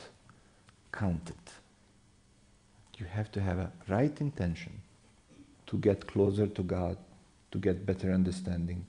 counted. 0.92 1.36
You 2.98 3.06
have 3.06 3.32
to 3.32 3.42
have 3.42 3.58
a 3.58 3.72
right 3.88 4.20
intention 4.22 4.82
to 5.68 5.78
get 5.78 6.08
closer 6.08 6.48
to 6.48 6.64
God, 6.64 6.98
to 7.52 7.58
get 7.58 7.86
better 7.86 8.12
understanding, 8.12 8.86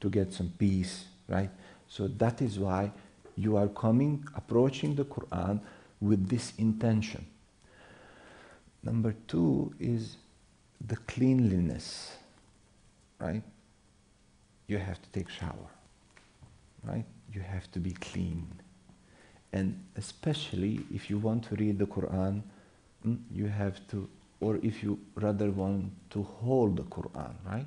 to 0.00 0.10
get 0.10 0.32
some 0.32 0.52
peace, 0.58 1.06
right? 1.28 1.50
So 1.88 2.08
that 2.08 2.42
is 2.42 2.58
why 2.58 2.92
you 3.36 3.56
are 3.56 3.68
coming, 3.68 4.26
approaching 4.34 4.94
the 4.94 5.04
Quran 5.04 5.60
with 6.00 6.28
this 6.28 6.52
intention. 6.58 7.26
Number 8.82 9.14
two 9.28 9.74
is 9.78 10.16
the 10.86 10.96
cleanliness, 10.96 12.16
right? 13.18 13.42
You 14.66 14.78
have 14.78 15.00
to 15.00 15.08
take 15.10 15.28
shower, 15.28 15.70
right? 16.82 17.04
You 17.32 17.40
have 17.40 17.70
to 17.72 17.78
be 17.78 17.92
clean. 17.92 18.46
And 19.52 19.78
especially 19.96 20.84
if 20.92 21.08
you 21.10 21.18
want 21.18 21.44
to 21.44 21.56
read 21.56 21.78
the 21.78 21.86
Quran, 21.86 22.42
mm, 23.06 23.18
you 23.32 23.46
have 23.46 23.86
to 23.88 24.08
or 24.40 24.58
if 24.62 24.82
you 24.82 24.98
rather 25.14 25.50
want 25.50 25.90
to 26.10 26.22
hold 26.22 26.76
the 26.76 26.82
Quran, 26.82 27.32
right? 27.46 27.66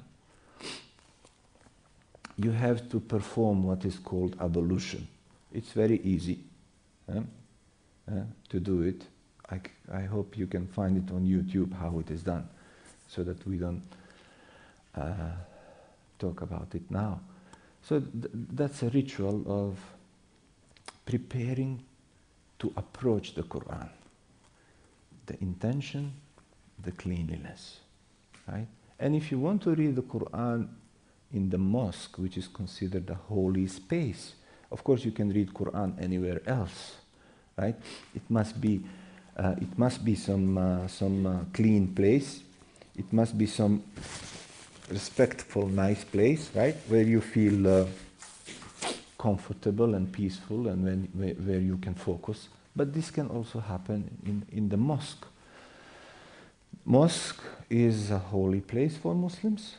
You 2.38 2.52
have 2.52 2.90
to 2.90 3.00
perform 3.00 3.64
what 3.64 3.86
is 3.86 3.98
called 3.98 4.36
ablution. 4.40 5.08
It's 5.51 5.72
very 5.72 6.00
easy 6.03 6.39
uh, 7.12 7.22
uh, 8.08 8.13
to 8.50 8.60
do 8.60 8.82
it. 8.84 9.03
I 9.91 10.01
hope 10.01 10.38
you 10.38 10.46
can 10.46 10.68
find 10.68 10.98
it 10.98 11.12
on 11.12 11.25
YouTube 11.25 11.74
how 11.74 11.98
it 12.00 12.12
is 12.12 12.22
done, 12.22 12.48
so 13.08 13.24
that 13.24 13.48
we 13.48 13.58
don't 13.58 13.82
uh, 14.96 15.32
talk 16.20 16.41
about 16.41 16.75
it 16.75 16.84
now. 16.91 17.20
So 17.82 18.00
th- 18.00 18.32
that's 18.53 18.84
a 18.84 18.89
ritual 18.89 19.44
of 19.48 19.79
preparing 21.06 21.82
to 22.60 22.72
approach 22.77 23.34
the 23.34 23.41
Quran. 23.41 23.89
The 25.25 25.41
intention, 25.41 26.13
the 26.84 26.91
cleanliness, 26.91 27.79
right? 28.48 28.68
And 29.00 29.15
if 29.15 29.32
you 29.32 29.39
want 29.39 29.63
to 29.63 29.74
read 29.74 29.96
the 29.96 30.03
Quran 30.03 30.68
in 31.34 31.50
the 31.50 31.58
mosque, 31.58 32.20
which 32.20 32.38
is 32.38 32.48
considered 32.48 33.10
a 33.10 33.15
holy 33.15 33.65
space, 33.65 34.36
of 34.72 34.84
course 34.84 35.06
you 35.06 35.12
can 35.12 35.30
read 35.32 35.54
Quran 35.54 35.94
anywhere 36.02 36.42
else, 36.46 36.96
right? 37.58 37.76
It 38.16 38.22
must 38.30 38.60
be, 38.60 38.82
uh, 39.38 39.56
it 39.62 39.78
must 39.78 40.04
be 40.04 40.16
some 40.16 40.58
uh, 40.58 40.88
some 40.88 41.26
uh, 41.26 41.40
clean 41.54 41.94
place. 41.96 42.44
It 42.98 43.12
must 43.14 43.38
be 43.38 43.46
some 43.46 43.84
respectful, 44.90 45.68
nice 45.68 46.04
place, 46.04 46.50
right, 46.56 46.76
where 46.88 47.04
you 47.04 47.22
feel 47.22 47.68
uh, 47.68 47.86
comfortable 49.18 49.96
and 49.96 50.12
peaceful, 50.12 50.68
and 50.68 50.84
when, 50.84 51.10
where, 51.14 51.34
where 51.36 51.60
you 51.60 51.78
can 51.78 51.94
focus. 51.94 52.50
But 52.76 52.94
this 52.94 53.12
can 53.12 53.28
also 53.28 53.60
happen 53.60 54.18
in, 54.26 54.46
in 54.52 54.70
the 54.70 54.78
mosque. 54.78 55.26
Mosque 56.86 57.42
is 57.70 58.12
a 58.12 58.18
holy 58.18 58.62
place 58.62 58.98
for 58.98 59.14
Muslims, 59.14 59.76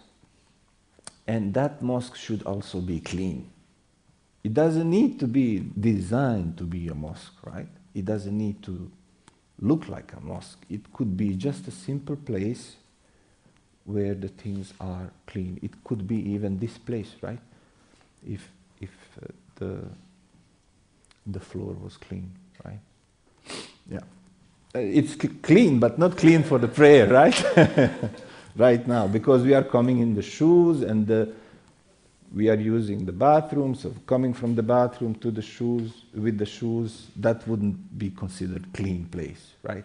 and 1.26 1.52
that 1.54 1.82
mosque 1.82 2.16
should 2.16 2.42
also 2.44 2.80
be 2.80 3.00
clean. 3.00 3.50
It 4.42 4.54
doesn't 4.54 4.88
need 4.88 5.20
to 5.20 5.26
be 5.26 5.64
designed 5.78 6.56
to 6.58 6.64
be 6.64 6.88
a 6.88 6.94
mosque, 6.94 7.34
right? 7.44 7.68
It 7.94 8.04
doesn't 8.04 8.36
need 8.36 8.62
to 8.64 8.90
look 9.60 9.88
like 9.88 10.12
a 10.16 10.20
mosque. 10.20 10.60
It 10.70 10.92
could 10.92 11.16
be 11.16 11.34
just 11.36 11.68
a 11.68 11.70
simple 11.70 12.16
place 12.16 12.76
where 13.84 14.14
the 14.14 14.28
things 14.28 14.72
are 14.80 15.10
clean. 15.26 15.58
It 15.62 15.84
could 15.84 16.06
be 16.08 16.16
even 16.30 16.58
this 16.58 16.78
place, 16.78 17.14
right? 17.22 17.40
If 18.26 18.48
if 18.80 18.90
uh, 19.22 19.26
the 19.56 19.78
the 21.26 21.40
floor 21.40 21.74
was 21.74 21.96
clean, 21.96 22.30
right? 22.64 22.80
Yeah, 23.90 24.00
uh, 24.74 24.78
it's 24.78 25.16
clean, 25.42 25.80
but 25.80 25.98
not 25.98 26.16
clean 26.16 26.42
for 26.42 26.58
the 26.58 26.68
prayer, 26.68 27.06
right? 27.08 27.44
right 28.56 28.86
now, 28.86 29.06
because 29.06 29.42
we 29.42 29.54
are 29.54 29.64
coming 29.64 30.00
in 30.00 30.14
the 30.14 30.22
shoes 30.22 30.82
and 30.82 31.06
the, 31.06 31.32
we 32.34 32.48
are 32.48 32.54
using 32.54 33.04
the 33.04 33.12
bathroom. 33.12 33.74
So 33.74 33.94
coming 34.06 34.32
from 34.32 34.54
the 34.54 34.62
bathroom 34.62 35.14
to 35.16 35.30
the 35.30 35.42
shoes 35.42 36.04
with 36.14 36.38
the 36.38 36.46
shoes, 36.46 37.08
that 37.16 37.46
wouldn't 37.46 37.98
be 37.98 38.10
considered 38.10 38.72
clean 38.72 39.06
place, 39.06 39.54
right? 39.62 39.84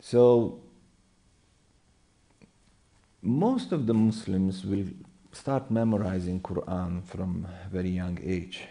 So 0.00 0.60
most 3.22 3.72
of 3.72 3.86
the 3.86 3.94
Muslims 3.94 4.64
will 4.64 4.86
start 5.32 5.70
memorizing 5.70 6.40
Quran 6.40 7.04
from 7.04 7.46
very 7.70 7.90
young 7.90 8.18
age. 8.22 8.66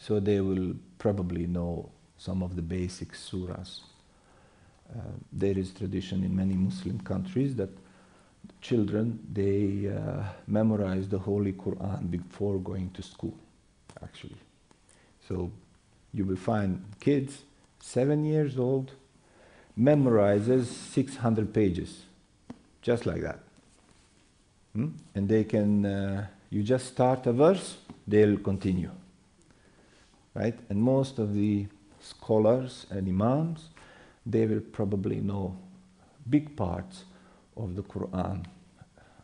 So 0.00 0.20
they 0.20 0.40
will 0.40 0.74
probably 0.98 1.46
know 1.46 1.90
some 2.16 2.42
of 2.42 2.56
the 2.56 2.62
basic 2.62 3.12
surahs. 3.12 3.80
Uh, 4.90 5.00
there 5.32 5.58
is 5.58 5.70
tradition 5.72 6.24
in 6.24 6.34
many 6.34 6.54
Muslim 6.54 6.98
countries 7.00 7.54
that 7.56 7.70
children 8.60 9.18
they 9.32 9.88
uh, 9.88 10.24
memorize 10.46 11.08
the 11.08 11.18
Holy 11.18 11.52
Quran 11.52 12.10
before 12.10 12.58
going 12.58 12.90
to 12.90 13.02
school, 13.02 13.34
actually. 14.02 14.36
So 15.28 15.50
you 16.14 16.24
will 16.24 16.36
find 16.36 16.82
kids 17.00 17.42
seven 17.80 18.24
years 18.24 18.58
old 18.58 18.92
memorizes 19.78 20.64
600 20.64 21.52
pages, 21.52 22.02
just 22.82 23.06
like 23.06 23.22
that. 23.22 23.38
Hmm? 24.74 24.88
And 25.14 25.28
they 25.28 25.44
can, 25.44 25.86
uh, 25.86 26.26
you 26.50 26.62
just 26.62 26.86
start 26.86 27.26
a 27.26 27.32
verse, 27.32 27.76
they'll 28.06 28.38
continue. 28.38 28.90
Right? 30.34 30.58
And 30.68 30.82
most 30.82 31.18
of 31.18 31.34
the 31.34 31.66
scholars 32.00 32.86
and 32.90 33.08
imams, 33.08 33.68
they 34.28 34.46
will 34.46 34.60
probably 34.60 35.20
know 35.20 35.56
big 36.28 36.56
parts 36.56 37.04
of 37.56 37.74
the 37.74 37.82
Quran 37.82 38.44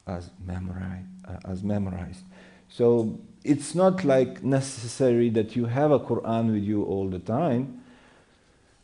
as 0.06 0.30
memorized. 0.44 1.06
Uh, 1.26 1.38
as 1.46 1.62
memorized. 1.62 2.22
So 2.68 3.18
it's 3.44 3.74
not 3.74 4.04
like 4.04 4.42
necessary 4.42 5.30
that 5.30 5.56
you 5.56 5.66
have 5.66 5.90
a 5.90 5.98
Quran 5.98 6.52
with 6.52 6.62
you 6.62 6.84
all 6.84 7.08
the 7.08 7.18
time. 7.18 7.82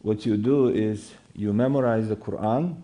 What 0.01 0.25
you 0.25 0.37
do 0.37 0.69
is 0.69 1.13
you 1.35 1.53
memorize 1.53 2.09
the 2.09 2.17
Quran 2.17 2.81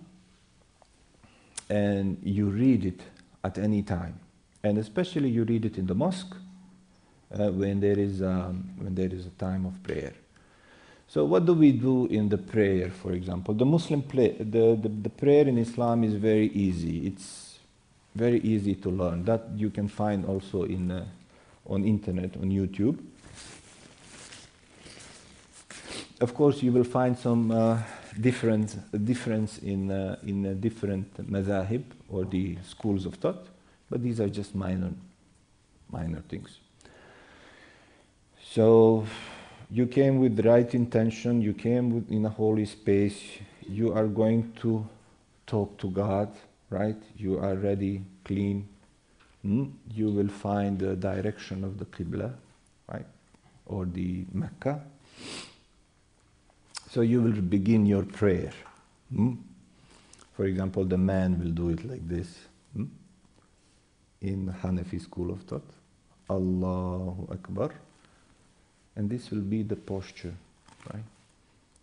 and 1.70 2.18
you 2.22 2.50
read 2.50 2.84
it 2.84 3.00
at 3.44 3.56
any 3.56 3.82
time. 3.82 4.20
And 4.62 4.76
especially 4.76 5.30
you 5.30 5.44
read 5.44 5.64
it 5.64 5.78
in 5.78 5.86
the 5.86 5.94
mosque 5.94 6.36
uh, 7.32 7.50
when, 7.50 7.80
there 7.80 7.98
is, 7.98 8.20
um, 8.20 8.74
when 8.76 8.94
there 8.94 9.12
is 9.12 9.26
a 9.26 9.30
time 9.30 9.64
of 9.64 9.82
prayer. 9.82 10.12
So 11.08 11.24
what 11.24 11.46
do 11.46 11.54
we 11.54 11.72
do 11.72 12.06
in 12.06 12.28
the 12.28 12.38
prayer, 12.38 12.90
for 12.90 13.12
example? 13.12 13.54
The 13.54 13.64
Muslim 13.64 14.02
play, 14.02 14.36
the, 14.38 14.78
the, 14.80 14.88
the 14.88 15.08
prayer 15.08 15.46
in 15.46 15.56
Islam 15.58 16.04
is 16.04 16.14
very 16.14 16.48
easy. 16.48 17.06
It's 17.06 17.58
very 18.14 18.40
easy 18.40 18.74
to 18.74 18.90
learn. 18.90 19.24
That 19.24 19.50
you 19.54 19.70
can 19.70 19.88
find 19.88 20.24
also 20.26 20.64
in, 20.64 20.90
uh, 20.90 21.06
on 21.66 21.84
internet, 21.84 22.36
on 22.36 22.50
YouTube. 22.50 22.98
Of 26.20 26.34
course, 26.34 26.62
you 26.62 26.72
will 26.72 26.84
find 26.84 27.16
some 27.16 27.50
uh, 27.50 27.78
different 28.18 28.76
difference 29.04 29.58
in 29.58 29.90
uh, 29.90 30.16
in 30.22 30.46
uh, 30.46 30.54
different 30.54 31.14
mazahib 31.30 31.82
or 32.08 32.24
the 32.24 32.56
schools 32.66 33.04
of 33.04 33.14
thought, 33.14 33.46
but 33.90 34.02
these 34.02 34.18
are 34.18 34.28
just 34.28 34.54
minor 34.54 34.92
minor 35.90 36.22
things. 36.28 36.58
So 38.42 39.06
you 39.70 39.86
came 39.86 40.18
with 40.20 40.36
the 40.36 40.42
right 40.44 40.74
intention. 40.74 41.42
You 41.42 41.52
came 41.52 41.94
with, 41.94 42.10
in 42.10 42.24
a 42.24 42.30
holy 42.30 42.66
space. 42.66 43.20
You 43.68 43.92
are 43.92 44.06
going 44.06 44.52
to 44.62 44.86
talk 45.46 45.76
to 45.78 45.90
God, 45.90 46.30
right? 46.70 46.96
You 47.16 47.38
are 47.38 47.56
ready, 47.56 48.02
clean. 48.24 48.68
Hmm? 49.42 49.64
You 49.92 50.10
will 50.10 50.28
find 50.28 50.78
the 50.78 50.94
direction 50.96 51.64
of 51.64 51.78
the 51.78 51.84
Qibla, 51.84 52.32
right, 52.88 53.06
or 53.66 53.86
the 53.86 54.24
Mecca. 54.32 54.82
So 56.90 57.00
you 57.00 57.20
will 57.20 57.40
begin 57.42 57.86
your 57.86 58.04
prayer. 58.04 58.52
Hmm? 59.14 59.34
For 60.34 60.44
example, 60.44 60.84
the 60.84 60.98
man 60.98 61.38
will 61.38 61.50
do 61.50 61.70
it 61.70 61.84
like 61.84 62.06
this 62.08 62.38
hmm? 62.74 62.84
in 64.20 64.54
Hanafi 64.62 65.00
school 65.00 65.30
of 65.30 65.42
thought. 65.42 65.68
Allahu 66.28 67.28
Akbar. 67.32 67.70
And 68.96 69.10
this 69.10 69.30
will 69.30 69.42
be 69.42 69.62
the 69.62 69.76
posture, 69.76 70.34
right? 70.92 71.04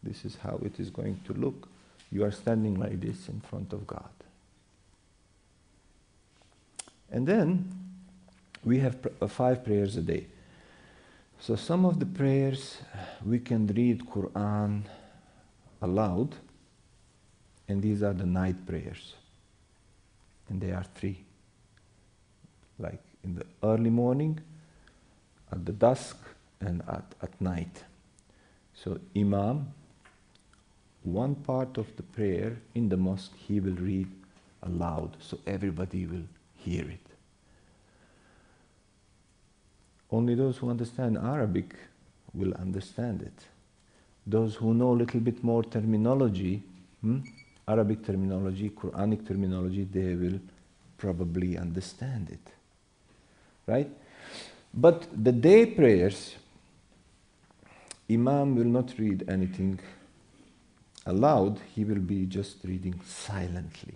This 0.01 0.25
is 0.25 0.35
how 0.35 0.59
it 0.65 0.79
is 0.79 0.89
going 0.89 1.19
to 1.25 1.33
look. 1.33 1.67
You 2.11 2.25
are 2.25 2.31
standing 2.31 2.79
like 2.79 2.99
this 2.99 3.29
in 3.29 3.39
front 3.41 3.71
of 3.71 3.87
God. 3.87 4.09
And 7.11 7.27
then 7.27 7.71
we 8.63 8.79
have 8.79 9.01
pr- 9.01 9.09
uh, 9.21 9.27
five 9.27 9.63
prayers 9.63 9.95
a 9.95 10.01
day. 10.01 10.25
So 11.39 11.55
some 11.55 11.85
of 11.85 11.99
the 11.99 12.05
prayers 12.05 12.77
we 13.23 13.39
can 13.39 13.67
read 13.67 14.05
Quran 14.05 14.83
aloud, 15.81 16.35
and 17.67 17.81
these 17.81 18.01
are 18.01 18.13
the 18.13 18.25
night 18.25 18.65
prayers. 18.65 19.13
And 20.49 20.59
they 20.59 20.71
are 20.71 20.85
three. 20.95 21.23
Like 22.79 23.01
in 23.23 23.35
the 23.35 23.45
early 23.61 23.89
morning, 23.89 24.39
at 25.51 25.65
the 25.65 25.71
dusk, 25.71 26.17
and 26.63 26.81
at, 26.87 27.03
at 27.21 27.41
night. 27.41 27.83
So 28.73 28.99
Imam, 29.15 29.73
one 31.03 31.35
part 31.35 31.77
of 31.77 31.95
the 31.95 32.03
prayer 32.03 32.57
in 32.75 32.89
the 32.89 32.97
mosque 32.97 33.35
he 33.35 33.59
will 33.59 33.75
read 33.75 34.07
aloud 34.63 35.17
so 35.19 35.37
everybody 35.45 36.05
will 36.05 36.23
hear 36.55 36.83
it. 36.83 37.05
Only 40.11 40.35
those 40.35 40.57
who 40.57 40.69
understand 40.69 41.17
Arabic 41.17 41.75
will 42.33 42.53
understand 42.53 43.21
it. 43.21 43.45
Those 44.25 44.55
who 44.55 44.73
know 44.73 44.91
a 44.91 44.99
little 45.03 45.19
bit 45.19 45.43
more 45.43 45.63
terminology, 45.63 46.63
hmm, 47.01 47.19
Arabic 47.67 48.05
terminology, 48.05 48.69
Quranic 48.69 49.27
terminology, 49.27 49.83
they 49.83 50.15
will 50.15 50.39
probably 50.97 51.57
understand 51.57 52.29
it. 52.29 52.53
Right? 53.65 53.89
But 54.73 55.07
the 55.23 55.31
day 55.31 55.65
prayers, 55.65 56.35
Imam 58.09 58.55
will 58.55 58.65
not 58.65 58.93
read 58.97 59.23
anything 59.27 59.79
aloud, 61.05 61.59
he 61.75 61.83
will 61.83 61.99
be 61.99 62.25
just 62.25 62.57
reading 62.63 62.99
silently 63.05 63.95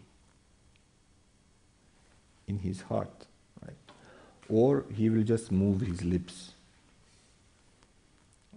in 2.48 2.60
his 2.60 2.82
heart. 2.82 3.26
Right? 3.66 3.76
or 4.50 4.86
he 4.94 5.10
will 5.10 5.24
just 5.24 5.52
move 5.52 5.82
his 5.82 6.04
lips. 6.04 6.52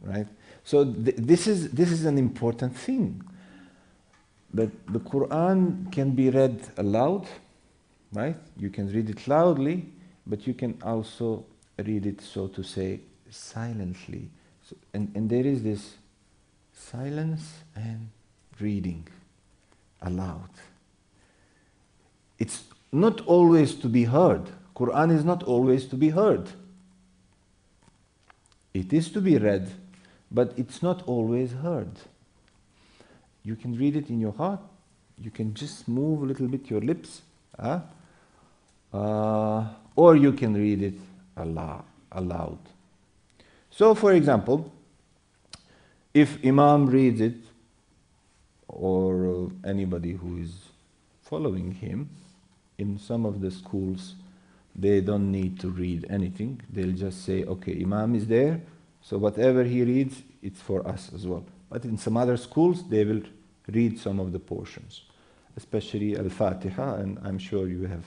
Right? 0.02 0.26
So 0.64 0.84
th- 0.84 1.16
this, 1.16 1.46
is, 1.46 1.70
this 1.70 1.90
is 1.90 2.04
an 2.04 2.18
important 2.18 2.76
thing. 2.76 3.22
That 4.54 4.70
the 4.88 4.98
Quran 4.98 5.92
can 5.92 6.10
be 6.12 6.30
read 6.30 6.60
aloud, 6.76 7.26
right? 8.12 8.36
You 8.56 8.70
can 8.70 8.92
read 8.92 9.10
it 9.10 9.28
loudly, 9.28 9.86
but 10.26 10.46
you 10.46 10.54
can 10.54 10.76
also 10.82 11.44
read 11.78 12.06
it, 12.06 12.20
so 12.20 12.48
to 12.48 12.62
say, 12.62 13.00
silently. 13.30 14.28
So, 14.70 14.76
and, 14.94 15.10
and 15.16 15.28
there 15.28 15.44
is 15.44 15.64
this 15.64 15.96
silence 16.72 17.64
and 17.74 18.10
reading 18.60 19.08
aloud. 20.00 20.50
It's 22.38 22.62
not 22.92 23.20
always 23.22 23.74
to 23.74 23.88
be 23.88 24.04
heard. 24.04 24.48
Quran 24.76 25.10
is 25.10 25.24
not 25.24 25.42
always 25.42 25.86
to 25.86 25.96
be 25.96 26.10
heard. 26.10 26.48
It 28.72 28.92
is 28.92 29.10
to 29.10 29.20
be 29.20 29.38
read, 29.38 29.72
but 30.30 30.54
it's 30.56 30.84
not 30.84 31.02
always 31.08 31.50
heard. 31.50 31.90
You 33.42 33.56
can 33.56 33.76
read 33.76 33.96
it 33.96 34.08
in 34.08 34.20
your 34.20 34.32
heart. 34.32 34.60
You 35.18 35.32
can 35.32 35.52
just 35.52 35.88
move 35.88 36.22
a 36.22 36.26
little 36.26 36.46
bit 36.46 36.70
your 36.70 36.80
lips, 36.80 37.22
huh? 37.58 37.80
uh, 38.94 39.64
or 39.96 40.14
you 40.14 40.32
can 40.32 40.54
read 40.54 40.80
it 40.82 41.00
aloud. 41.36 42.58
So, 43.70 43.94
for 43.94 44.12
example, 44.12 44.72
if 46.12 46.44
Imam 46.44 46.86
reads 46.86 47.20
it, 47.20 47.36
or 48.68 49.28
uh, 49.28 49.68
anybody 49.68 50.12
who 50.12 50.38
is 50.38 50.54
following 51.22 51.72
him, 51.72 52.10
in 52.78 52.98
some 52.98 53.26
of 53.26 53.40
the 53.40 53.50
schools, 53.50 54.14
they 54.74 55.00
don't 55.00 55.30
need 55.30 55.60
to 55.60 55.68
read 55.68 56.06
anything. 56.08 56.60
They'll 56.72 56.92
just 56.92 57.24
say, 57.24 57.44
okay, 57.44 57.80
Imam 57.82 58.14
is 58.14 58.26
there, 58.26 58.60
so 59.02 59.18
whatever 59.18 59.64
he 59.64 59.82
reads, 59.82 60.22
it's 60.42 60.60
for 60.60 60.86
us 60.86 61.10
as 61.14 61.26
well. 61.26 61.44
But 61.68 61.84
in 61.84 61.98
some 61.98 62.16
other 62.16 62.36
schools, 62.36 62.88
they 62.88 63.04
will 63.04 63.22
read 63.68 63.98
some 63.98 64.18
of 64.18 64.32
the 64.32 64.38
portions, 64.38 65.02
especially 65.56 66.16
Al 66.16 66.28
Fatiha, 66.28 66.94
and 66.96 67.18
I'm 67.22 67.38
sure 67.38 67.68
you 67.68 67.82
have 67.86 68.04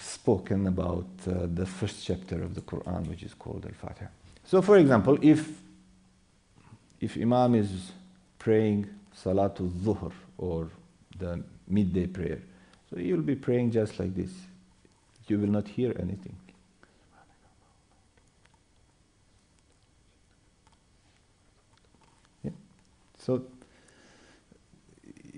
spoken 0.00 0.66
about 0.66 1.06
uh, 1.26 1.46
the 1.54 1.66
first 1.66 2.04
chapter 2.04 2.42
of 2.42 2.54
the 2.54 2.60
Quran, 2.60 3.08
which 3.08 3.22
is 3.22 3.34
called 3.34 3.64
Al 3.64 3.72
Fatiha. 3.72 4.10
So, 4.44 4.62
for 4.62 4.76
example, 4.76 5.18
if 5.22 5.48
if 7.00 7.16
Imam 7.16 7.54
is 7.54 7.92
praying 8.38 8.86
Salatul 9.14 9.70
Dhuhr 9.70 10.12
or 10.38 10.68
the 11.18 11.42
midday 11.68 12.06
prayer, 12.06 12.40
so 12.90 12.98
you'll 12.98 13.22
be 13.22 13.34
praying 13.34 13.70
just 13.72 13.98
like 13.98 14.14
this. 14.14 14.30
You 15.26 15.38
will 15.38 15.48
not 15.48 15.66
hear 15.68 15.94
anything. 15.98 16.36
Yeah. 22.42 22.50
So 23.18 23.42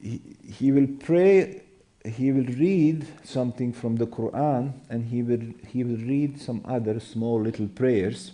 he, 0.01 0.21
he 0.45 0.73
will 0.73 0.89
pray, 0.99 1.63
he 2.07 2.33
will 2.33 2.47
read 2.55 3.07
something 3.25 3.73
from 3.73 3.97
the 3.97 4.07
Quran, 4.07 4.73
and 4.89 5.05
he 5.05 5.23
will, 5.23 5.53
he 5.69 5.85
will 5.85 5.97
read 5.97 6.41
some 6.41 6.63
other 6.65 7.01
small 7.01 7.41
little 7.41 7.69
prayers, 7.69 8.33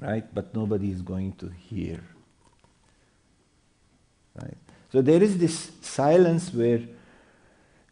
right? 0.00 0.24
But 0.34 0.54
nobody 0.54 0.90
is 0.90 1.02
going 1.02 1.32
to 1.34 1.48
hear. 1.48 2.00
Right? 4.34 4.56
So 4.90 5.02
there 5.02 5.22
is 5.22 5.38
this 5.38 5.72
silence 5.80 6.52
where 6.52 6.80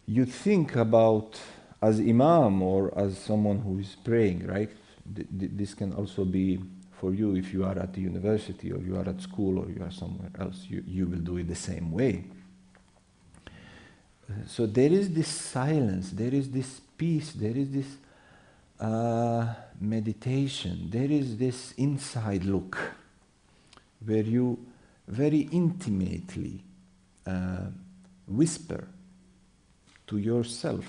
you 0.06 0.24
think 0.24 0.76
about 0.76 1.40
as 1.82 2.00
imam 2.00 2.62
or 2.62 2.96
as 2.98 3.18
someone 3.18 3.58
who 3.58 3.78
is 3.78 3.96
praying, 4.04 4.46
right? 4.46 4.70
Th- 5.14 5.28
th- 5.38 5.52
this 5.54 5.74
can 5.74 5.92
also 5.92 6.24
be 6.24 6.58
for 6.92 7.14
you 7.14 7.34
if 7.36 7.52
you 7.52 7.64
are 7.64 7.78
at 7.78 7.94
the 7.94 8.00
university 8.00 8.72
or 8.72 8.78
you 8.78 8.96
are 8.96 9.08
at 9.08 9.20
school 9.20 9.58
or 9.58 9.70
you 9.70 9.82
are 9.82 9.90
somewhere 9.90 10.30
else. 10.38 10.66
You, 10.68 10.82
you 10.86 11.06
will 11.06 11.20
do 11.20 11.38
it 11.38 11.48
the 11.48 11.54
same 11.54 11.90
way. 11.92 12.24
So 14.46 14.66
there 14.66 14.90
is 14.92 15.10
this 15.10 15.28
silence, 15.28 16.10
there 16.10 16.34
is 16.34 16.50
this 16.50 16.80
peace, 16.96 17.32
there 17.32 17.56
is 17.56 17.70
this 17.70 17.96
uh, 18.78 19.54
meditation, 19.80 20.88
there 20.90 21.10
is 21.10 21.36
this 21.36 21.72
inside 21.72 22.44
look 22.44 22.78
where 24.04 24.22
you 24.22 24.58
very 25.08 25.48
intimately 25.52 26.62
uh, 27.26 27.66
whisper 28.26 28.86
to 30.06 30.18
yourself 30.18 30.86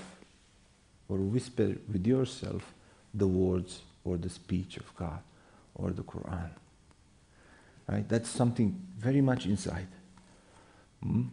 or 1.08 1.18
whisper 1.18 1.74
with 1.90 2.06
yourself 2.06 2.72
the 3.14 3.26
words 3.26 3.82
or 4.04 4.16
the 4.16 4.30
speech 4.30 4.76
of 4.76 4.94
God 4.96 5.20
or 5.74 5.90
the 5.90 6.02
Quran. 6.02 6.50
Right? 7.88 8.08
That's 8.08 8.28
something 8.28 8.80
very 8.98 9.20
much 9.20 9.46
inside. 9.46 9.88
Mm? 11.04 11.28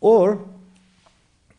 Or 0.00 0.40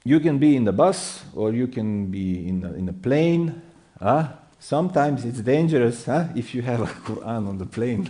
you 0.03 0.19
can 0.19 0.37
be 0.37 0.55
in 0.55 0.63
the 0.63 0.71
bus 0.71 1.23
or 1.35 1.53
you 1.53 1.67
can 1.67 2.07
be 2.07 2.47
in 2.47 2.63
a, 2.63 2.73
in 2.73 2.89
a 2.89 2.93
plane. 2.93 3.61
Huh? 3.99 4.29
Sometimes 4.59 5.25
it's 5.25 5.39
dangerous 5.39 6.05
huh? 6.05 6.27
if 6.35 6.55
you 6.55 6.61
have 6.61 6.81
a 6.81 6.85
Quran 7.05 7.47
on 7.47 7.57
the 7.57 7.65
plane. 7.65 8.09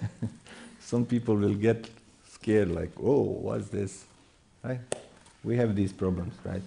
Some 0.80 1.04
people 1.04 1.36
will 1.36 1.54
get 1.54 1.88
scared, 2.30 2.70
like, 2.70 2.90
oh, 3.00 3.22
what's 3.22 3.68
this? 3.68 4.04
Right? 4.64 4.80
We 5.44 5.56
have 5.56 5.76
these 5.76 5.92
problems, 5.92 6.34
right? 6.44 6.62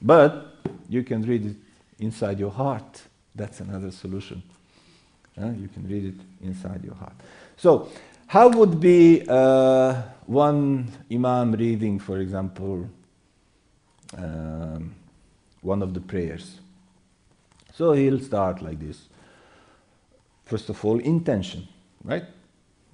But 0.00 0.56
you 0.88 1.02
can 1.02 1.22
read 1.22 1.46
it 1.46 1.56
inside 1.98 2.38
your 2.38 2.50
heart. 2.50 3.02
That's 3.34 3.60
another 3.60 3.90
solution. 3.90 4.42
You 5.36 5.68
can 5.72 5.88
read 5.88 6.04
it 6.04 6.46
inside 6.46 6.84
your 6.84 6.94
heart. 6.94 7.14
So, 7.56 7.88
how 8.26 8.48
would 8.48 8.80
be 8.80 9.22
uh, 9.28 10.02
one 10.26 10.90
imam 11.12 11.52
reading, 11.52 11.98
for 11.98 12.18
example, 12.18 12.88
um, 14.16 14.94
one 15.60 15.82
of 15.82 15.94
the 15.94 16.00
prayers? 16.00 16.60
So 17.74 17.92
he'll 17.92 18.20
start 18.20 18.62
like 18.62 18.80
this. 18.80 19.08
First 20.44 20.68
of 20.68 20.84
all, 20.84 20.98
intention, 21.00 21.66
right? 22.04 22.24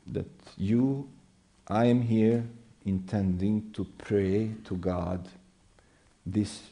That 0.07 0.29
you, 0.57 1.09
I 1.69 1.87
am 1.87 2.03
here 2.03 2.45
intending 2.85 3.71
to 3.73 3.85
pray 3.99 4.53
to 4.64 4.77
God 4.77 5.29
this 6.25 6.62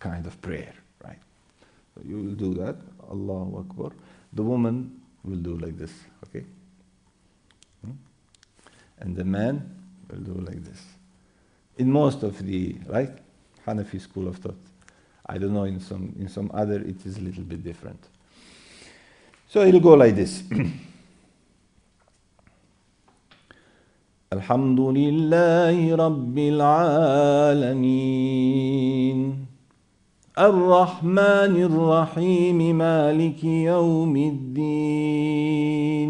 kind 0.00 0.26
of 0.26 0.40
prayer, 0.40 0.72
right? 1.04 1.18
So 1.94 2.02
you 2.06 2.16
will 2.16 2.34
do 2.34 2.54
that, 2.54 2.76
Allahu 3.10 3.58
Akbar. 3.58 3.92
The 4.32 4.42
woman 4.42 5.00
will 5.24 5.36
do 5.36 5.58
like 5.58 5.76
this? 5.78 5.92
And 8.99 9.15
the 9.15 9.23
man 9.23 9.69
will 10.09 10.19
do 10.19 10.33
like 10.33 10.63
this. 10.63 10.83
In 11.77 11.91
most 11.91 12.23
of 12.23 12.45
the, 12.45 12.75
right, 12.87 13.11
Hanafi 13.65 13.99
school 14.01 14.27
of 14.27 14.37
thought. 14.37 14.57
I 15.25 15.37
don't 15.37 15.53
know, 15.53 15.63
in 15.63 15.79
some, 15.79 16.15
in 16.19 16.27
some 16.27 16.51
other 16.53 16.81
it 16.81 17.05
is 17.05 17.17
a 17.17 17.21
little 17.21 17.43
bit 17.43 17.63
different. 17.63 18.03
So 19.47 19.61
it'll 19.61 19.79
go 19.79 19.93
like 19.93 20.15
this. 20.15 20.43
الحمد 24.33 24.79
لله 24.79 25.95
رب 25.95 26.37
العالمين 27.51 27.81
الرحمن 30.39 31.55
الرحيم 31.67 32.77
مالك 32.77 33.43
يوم 33.43 34.15
الدين 34.15 36.09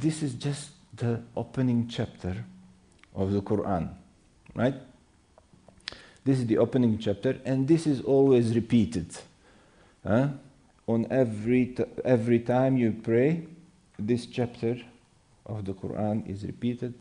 This 0.00 0.22
is 0.22 0.34
just 0.34 0.70
the 0.96 1.22
opening 1.36 1.88
chapter 1.88 2.44
of 3.14 3.32
the 3.32 3.40
Quran, 3.40 3.90
right? 4.54 4.74
This 6.24 6.38
is 6.38 6.46
the 6.46 6.58
opening 6.58 6.98
chapter, 6.98 7.38
and 7.44 7.68
this 7.68 7.86
is 7.86 8.00
always 8.00 8.54
repeated. 8.54 9.06
huh? 10.06 10.28
On 10.86 11.06
every, 11.10 11.76
every 12.04 12.40
time 12.40 12.76
you 12.76 12.92
pray, 12.92 13.46
this 13.98 14.26
chapter 14.26 14.76
of 15.46 15.64
the 15.64 15.74
Quran 15.74 16.28
is 16.28 16.44
repeated, 16.44 16.94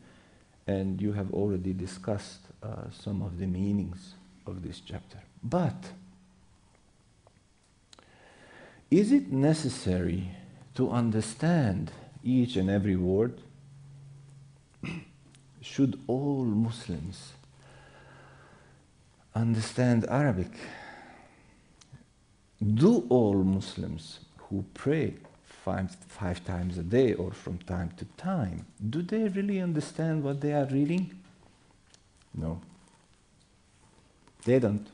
and 0.68 1.02
you 1.02 1.14
have 1.14 1.34
already 1.34 1.74
discussed 1.74 2.42
uh, 2.62 2.90
some 2.92 3.22
of 3.22 3.40
the 3.40 3.48
meanings 3.48 4.14
of 4.46 4.62
this 4.62 4.80
chapter. 4.80 5.18
But 5.44 5.92
is 8.92 9.12
it 9.12 9.32
necessary 9.32 10.30
to 10.76 10.92
understand 10.92 11.92
each 12.24 12.56
and 12.56 12.70
every 12.70 12.96
word? 12.96 13.40
Should 15.62 16.00
all 16.08 16.44
Muslims 16.44 17.34
understand 19.36 20.06
Arabic? 20.10 20.52
Do 22.62 23.06
all 23.10 23.44
Muslims 23.44 24.20
who 24.38 24.66
pray 24.74 25.16
five, 25.64 25.96
five 26.08 26.44
times 26.44 26.78
a 26.78 26.84
day 26.84 27.14
or 27.14 27.32
from 27.32 27.58
time 27.60 27.92
to 27.98 28.06
time, 28.18 28.66
do 28.90 29.02
they 29.02 29.30
really 29.30 29.60
understand 29.62 30.24
what 30.24 30.42
they 30.42 30.54
are 30.54 30.66
reading? 30.66 31.18
No. 32.34 32.62
They 34.46 34.60
don't. 34.60 34.86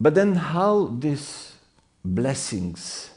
But 0.00 0.14
then, 0.14 0.34
how 0.34 0.94
these 0.98 1.54
blessings, 2.04 3.10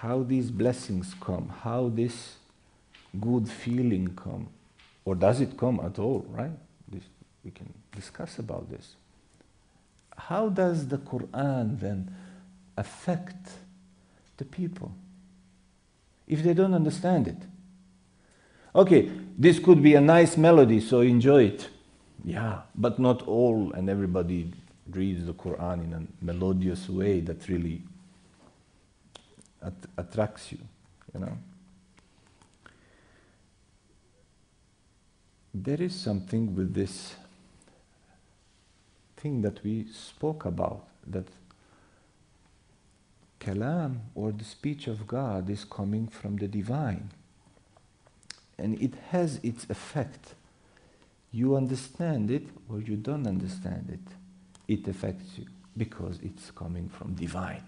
how 0.00 0.22
these 0.22 0.50
blessings 0.50 1.14
come, 1.20 1.48
how 1.62 1.88
this 1.88 2.36
good 3.20 3.48
feeling 3.48 4.14
come, 4.16 4.48
or 5.04 5.14
does 5.14 5.40
it 5.40 5.56
come 5.56 5.80
at 5.80 5.98
all, 5.98 6.24
right? 6.28 6.50
This, 6.88 7.02
we 7.44 7.50
can 7.50 7.72
discuss 7.94 8.38
about 8.38 8.70
this. 8.70 8.94
How 10.16 10.48
does 10.48 10.88
the 10.88 10.98
Quran 10.98 11.80
then 11.80 12.14
affect 12.76 13.50
the 14.36 14.44
people 14.44 14.92
if 16.26 16.42
they 16.42 16.54
don't 16.54 16.74
understand 16.74 17.28
it? 17.28 17.38
Okay, 18.74 19.10
this 19.36 19.58
could 19.58 19.82
be 19.82 19.94
a 19.94 20.00
nice 20.00 20.36
melody, 20.36 20.80
so 20.80 21.00
enjoy 21.00 21.44
it. 21.44 21.68
Yeah, 22.24 22.60
but 22.74 22.98
not 22.98 23.22
all 23.22 23.72
and 23.72 23.90
everybody 23.90 24.52
reads 24.90 25.24
the 25.26 25.34
Quran 25.34 25.84
in 25.84 25.92
a 25.92 26.24
melodious 26.24 26.88
way 26.88 27.20
that 27.20 27.48
really 27.48 27.82
at- 29.62 29.72
attracts 29.96 30.52
you, 30.52 30.58
you 31.14 31.20
know. 31.20 31.38
There 35.54 35.80
is 35.80 35.94
something 35.94 36.54
with 36.54 36.74
this 36.74 37.14
thing 39.16 39.42
that 39.42 39.62
we 39.62 39.86
spoke 39.92 40.44
about 40.44 40.86
that 41.06 41.26
kalam 43.38 43.98
or 44.14 44.32
the 44.32 44.44
speech 44.44 44.86
of 44.86 45.06
God 45.06 45.50
is 45.50 45.64
coming 45.64 46.08
from 46.08 46.36
the 46.36 46.48
divine 46.48 47.10
and 48.58 48.80
it 48.80 48.94
has 49.10 49.40
its 49.42 49.66
effect. 49.68 50.34
You 51.32 51.56
understand 51.56 52.30
it 52.30 52.46
or 52.68 52.80
you 52.80 52.96
don't 52.96 53.26
understand 53.26 53.90
it. 53.90 54.21
It 54.68 54.86
affects 54.88 55.38
you 55.38 55.46
because 55.76 56.18
it's 56.22 56.50
coming 56.50 56.88
from 56.88 57.14
divine. 57.14 57.62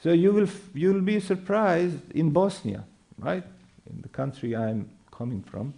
So 0.00 0.12
you 0.12 0.32
will, 0.32 0.44
f- 0.44 0.70
you 0.74 0.92
will 0.92 1.02
be 1.02 1.20
surprised 1.20 2.12
in 2.12 2.30
Bosnia, 2.30 2.84
right? 3.18 3.44
In 3.90 4.02
the 4.02 4.08
country 4.08 4.54
I'm 4.56 4.88
coming 5.10 5.42
from, 5.42 5.74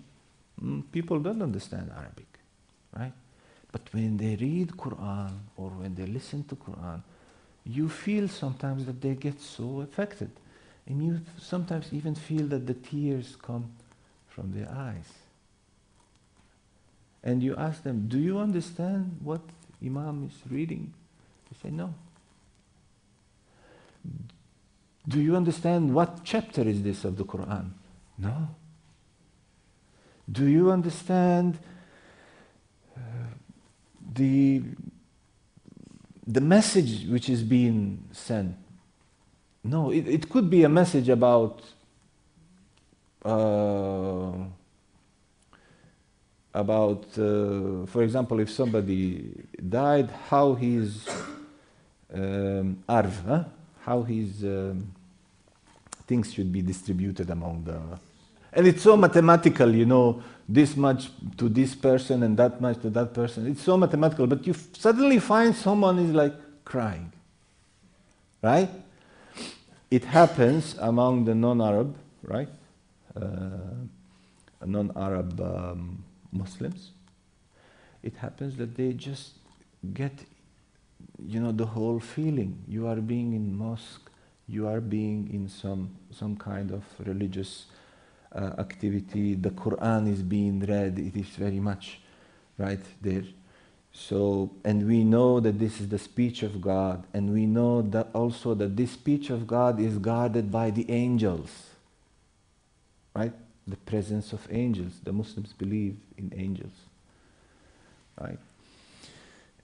mm, 0.62 0.83
people 0.92 1.18
don't 1.20 1.42
understand 1.42 1.90
Arabic, 1.96 2.28
right? 2.96 3.12
But 3.72 3.83
when 3.92 4.16
they 4.16 4.37
read 4.37 4.70
Quran 4.72 5.33
or 5.56 5.70
when 5.70 5.94
they 5.94 6.06
listen 6.06 6.44
to 6.44 6.56
Quran, 6.56 7.02
you 7.64 7.88
feel 7.88 8.28
sometimes 8.28 8.87
that 8.87 9.00
they 9.00 9.14
get 9.14 9.40
so 9.40 9.80
affected. 9.80 10.30
And 10.87 11.02
you 11.02 11.20
sometimes 11.38 11.92
even 11.92 12.14
feel 12.14 12.46
that 12.48 12.66
the 12.66 12.74
tears 12.74 13.37
come 13.40 13.70
from 14.28 14.52
their 14.52 14.68
eyes. 14.70 15.09
And 17.22 17.42
you 17.42 17.54
ask 17.56 17.83
them, 17.83 18.09
Do 18.09 18.18
you 18.18 18.38
understand 18.38 19.18
what 19.22 19.40
Imam 19.85 20.30
is 20.30 20.50
reading? 20.50 20.92
They 21.50 21.68
say, 21.68 21.74
No. 21.74 21.94
Do 25.09 25.20
you 25.20 25.37
understand 25.37 25.94
what 25.94 26.24
chapter 26.24 26.62
is 26.62 26.83
this 26.83 27.04
of 27.04 27.16
the 27.16 27.24
Quran? 27.24 27.70
No. 28.18 28.48
Do 30.30 30.46
you 30.46 30.70
understand 30.70 31.59
uh, 32.96 33.00
the, 34.14 34.62
the 36.26 36.40
message 36.40 37.06
which 37.09 37.28
is 37.28 37.42
being 37.42 38.04
sent? 38.12 38.56
No, 39.64 39.90
it, 39.90 40.06
it 40.06 40.30
could 40.30 40.48
be 40.48 40.64
a 40.64 40.68
message 40.68 41.09
about 41.09 41.62
uh, 43.24 44.33
about, 46.52 47.04
uh, 47.16 47.86
for 47.86 48.02
example, 48.02 48.40
if 48.40 48.50
somebody 48.50 49.30
died, 49.68 50.10
how 50.28 50.54
his 50.54 51.08
um, 52.12 52.82
arv, 52.88 53.22
huh? 53.26 53.44
how 53.82 54.02
his 54.02 54.42
um, 54.44 54.92
things 56.06 56.32
should 56.32 56.52
be 56.52 56.62
distributed 56.62 57.30
among 57.30 57.64
the. 57.64 57.78
And 58.52 58.66
it's 58.66 58.82
so 58.82 58.96
mathematical, 58.96 59.72
you 59.74 59.86
know, 59.86 60.22
this 60.48 60.76
much 60.76 61.08
to 61.36 61.48
this 61.48 61.76
person 61.76 62.24
and 62.24 62.36
that 62.36 62.60
much 62.60 62.80
to 62.82 62.90
that 62.90 63.14
person. 63.14 63.46
It's 63.46 63.62
so 63.62 63.76
mathematical, 63.76 64.26
but 64.26 64.44
you 64.44 64.54
suddenly 64.72 65.20
find 65.20 65.54
someone 65.54 66.00
is 66.00 66.12
like 66.12 66.34
crying, 66.64 67.12
right? 68.42 68.68
It 69.88 70.04
happens 70.04 70.76
among 70.80 71.24
the 71.24 71.34
non-Arab, 71.34 71.96
right? 72.24 72.48
Uh, 73.14 73.76
non-Arab 74.66 75.40
um, 75.40 76.04
Muslims. 76.33 76.90
It 78.03 78.16
happens 78.16 78.57
that 78.57 78.77
they 78.77 78.93
just 78.93 79.35
get, 79.95 80.12
you 81.27 81.40
know, 81.40 81.53
the 81.53 81.66
whole 81.66 82.01
feeling. 82.01 82.64
You 82.69 82.87
are 82.87 82.97
being 82.97 83.35
in 83.35 83.57
mosque, 83.57 84.11
you 84.49 84.66
are 84.66 84.81
being 84.81 85.31
in 85.33 85.49
some 85.49 85.90
some 86.11 86.37
kind 86.37 86.71
of 86.71 86.83
religious 87.07 87.66
uh, 88.35 88.53
activity. 88.59 89.35
The 89.35 89.51
Quran 89.51 90.11
is 90.11 90.23
being 90.23 90.61
read. 90.61 90.99
It 90.99 91.16
is 91.16 91.29
very 91.29 91.61
much 91.61 92.01
right 92.59 92.85
there. 93.01 93.25
So, 93.93 94.53
and 94.64 94.87
we 94.87 95.03
know 95.03 95.40
that 95.40 95.59
this 95.59 95.81
is 95.81 95.88
the 95.88 95.99
speech 95.99 96.43
of 96.43 96.61
God, 96.61 97.07
and 97.12 97.33
we 97.33 97.45
know 97.45 97.83
that 97.83 98.09
also 98.14 98.55
that 98.55 98.77
this 98.77 98.93
speech 98.93 99.31
of 99.31 99.47
God 99.47 99.81
is 99.81 99.99
guarded 99.99 100.51
by 100.51 100.71
the 100.71 100.88
angels. 100.90 101.51
Right? 103.14 103.33
The 103.70 103.76
presence 103.76 104.33
of 104.33 104.46
angels. 104.50 104.92
The 105.04 105.12
Muslims 105.12 105.52
believe 105.52 105.96
in 106.18 106.33
angels. 106.37 106.72
Right? 108.20 108.38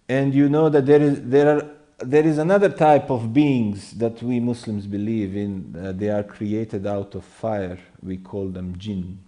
And 0.09 0.35
you 0.35 0.49
know 0.49 0.69
that 0.69 0.87
there 0.87 1.03
is 1.03 1.21
there 1.23 1.57
are 1.57 1.67
there 1.99 2.25
is 2.25 2.39
another 2.39 2.69
type 2.69 3.11
of 3.11 3.33
beings 3.33 3.93
that 3.93 4.23
we 4.23 4.39
Muslims 4.39 4.87
believe 4.87 5.35
in. 5.35 5.75
Uh, 5.79 5.93
they 5.93 6.11
are 6.11 6.23
created 6.23 6.87
out 6.87 7.15
of 7.15 7.25
fire. 7.25 7.79
We 8.03 8.19
call 8.19 8.49
them 8.49 8.77
jinn. 8.79 9.19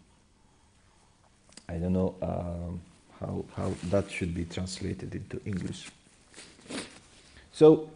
I 1.69 1.75
don't 1.75 1.95
know. 1.95 2.15
Um, 2.23 2.81
how, 3.21 3.45
how 3.57 3.73
that 3.85 4.11
should 4.11 4.35
be 4.35 4.45
translated 4.45 5.15
into 5.15 5.41
English. 5.45 5.91
So, 7.53 7.91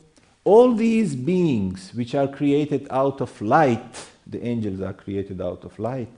all 0.45 0.75
these 0.75 1.15
beings 1.15 1.93
which 1.95 2.15
are 2.15 2.27
created 2.27 2.89
out 2.91 3.21
of 3.21 3.41
light, 3.41 4.09
the 4.27 4.45
angels 4.45 4.81
are 4.81 4.93
created 4.93 5.41
out 5.41 5.65
of 5.65 5.79
light, 5.79 6.09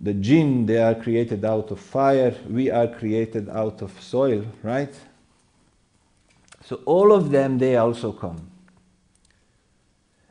the 0.00 0.14
jinn, 0.14 0.66
they 0.66 0.78
are 0.78 0.94
created 0.94 1.44
out 1.44 1.70
of 1.70 1.80
fire, 1.80 2.34
we 2.48 2.70
are 2.70 2.88
created 2.88 3.48
out 3.48 3.82
of 3.82 4.00
soil, 4.00 4.44
right? 4.62 4.94
So, 6.64 6.80
all 6.86 7.12
of 7.12 7.30
them, 7.30 7.58
they 7.58 7.76
also 7.76 8.12
come. 8.12 8.50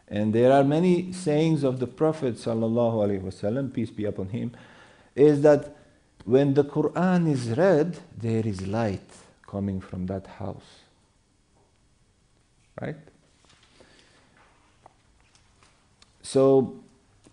And 0.08 0.34
there 0.34 0.52
are 0.52 0.64
many 0.64 1.14
sayings 1.14 1.64
of 1.64 1.80
the 1.80 1.88
Prophet, 1.88 2.36
wasallam, 2.36 3.74
peace 3.74 3.90
be 3.90 4.06
upon 4.06 4.30
him, 4.30 4.52
is 5.16 5.42
that 5.42 5.76
when 6.26 6.54
the 6.54 6.64
Quran 6.64 7.32
is 7.32 7.52
read, 7.58 7.98
there 8.18 8.46
is 8.46 8.68
light 8.68 9.10
coming 9.48 9.80
from 9.80 10.06
that 10.08 10.28
house. 10.28 10.82
Right? 12.80 12.98
So 16.22 16.76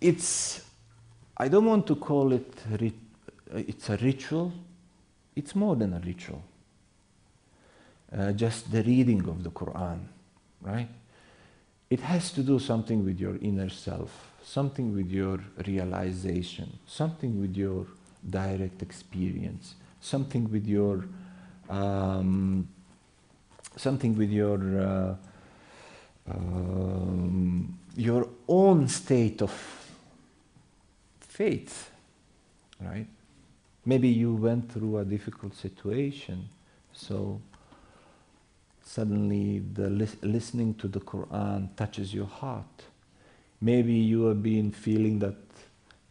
it's, 0.01 0.68
I 1.39 1.49
don't 1.49 1.67
want 1.67 1.87
to 1.87 1.97
call 1.97 2.33
it, 2.33 2.53
it's 3.55 3.89
a 3.91 3.97
ritual. 3.99 4.53
It's 5.37 5.55
more 5.55 5.77
than 5.77 5.93
a 5.93 6.01
ritual. 6.01 6.43
Uh, 8.13 8.33
just 8.33 8.73
the 8.73 8.83
reading 8.83 9.29
of 9.29 9.45
the 9.45 9.51
Quran, 9.51 10.01
right? 10.63 10.89
It 11.91 12.01
has 12.01 12.33
to 12.33 12.43
do 12.43 12.59
something 12.59 13.05
with 13.05 13.21
your 13.21 13.37
inner 13.41 13.69
self, 13.69 14.33
something 14.43 14.95
with 14.95 15.11
your 15.11 15.39
realization, 15.67 16.79
something 16.87 17.41
with 17.41 17.57
your 17.57 17.87
direct 18.29 18.83
experience, 18.83 19.75
something 20.01 20.51
with 20.51 20.67
your 20.67 21.05
um, 21.71 22.67
something 23.77 24.17
with 24.17 24.31
your 24.31 24.81
uh, 24.81 25.15
um, 26.31 27.79
your 27.97 28.29
own 28.49 28.89
state 28.89 29.43
of 29.43 29.78
faith, 31.39 31.93
right? 32.81 33.07
Maybe 33.85 34.09
you 34.09 34.35
went 34.35 34.73
through 34.73 34.99
a 34.99 35.05
difficult 35.05 35.55
situation, 35.55 36.49
so 36.93 37.41
suddenly 38.83 39.61
the 39.61 39.89
lis- 39.89 40.17
listening 40.23 40.75
to 40.75 40.89
the 40.89 40.99
Quran 40.99 41.77
touches 41.77 42.13
your 42.13 42.27
heart. 42.27 42.83
Maybe 43.61 43.95
you 43.95 44.25
have 44.25 44.43
been 44.43 44.73
feeling 44.73 45.21
that 45.21 45.37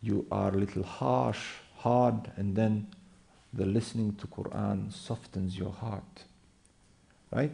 you 0.01 0.25
are 0.31 0.53
a 0.53 0.57
little 0.57 0.83
harsh, 0.83 1.43
hard, 1.75 2.31
and 2.37 2.55
then 2.55 2.87
the 3.51 3.65
listening 3.65 4.15
to 4.15 4.27
Quran 4.27 4.93
softens 4.93 5.57
your 5.57 5.73
heart. 5.73 6.23
Right? 7.33 7.51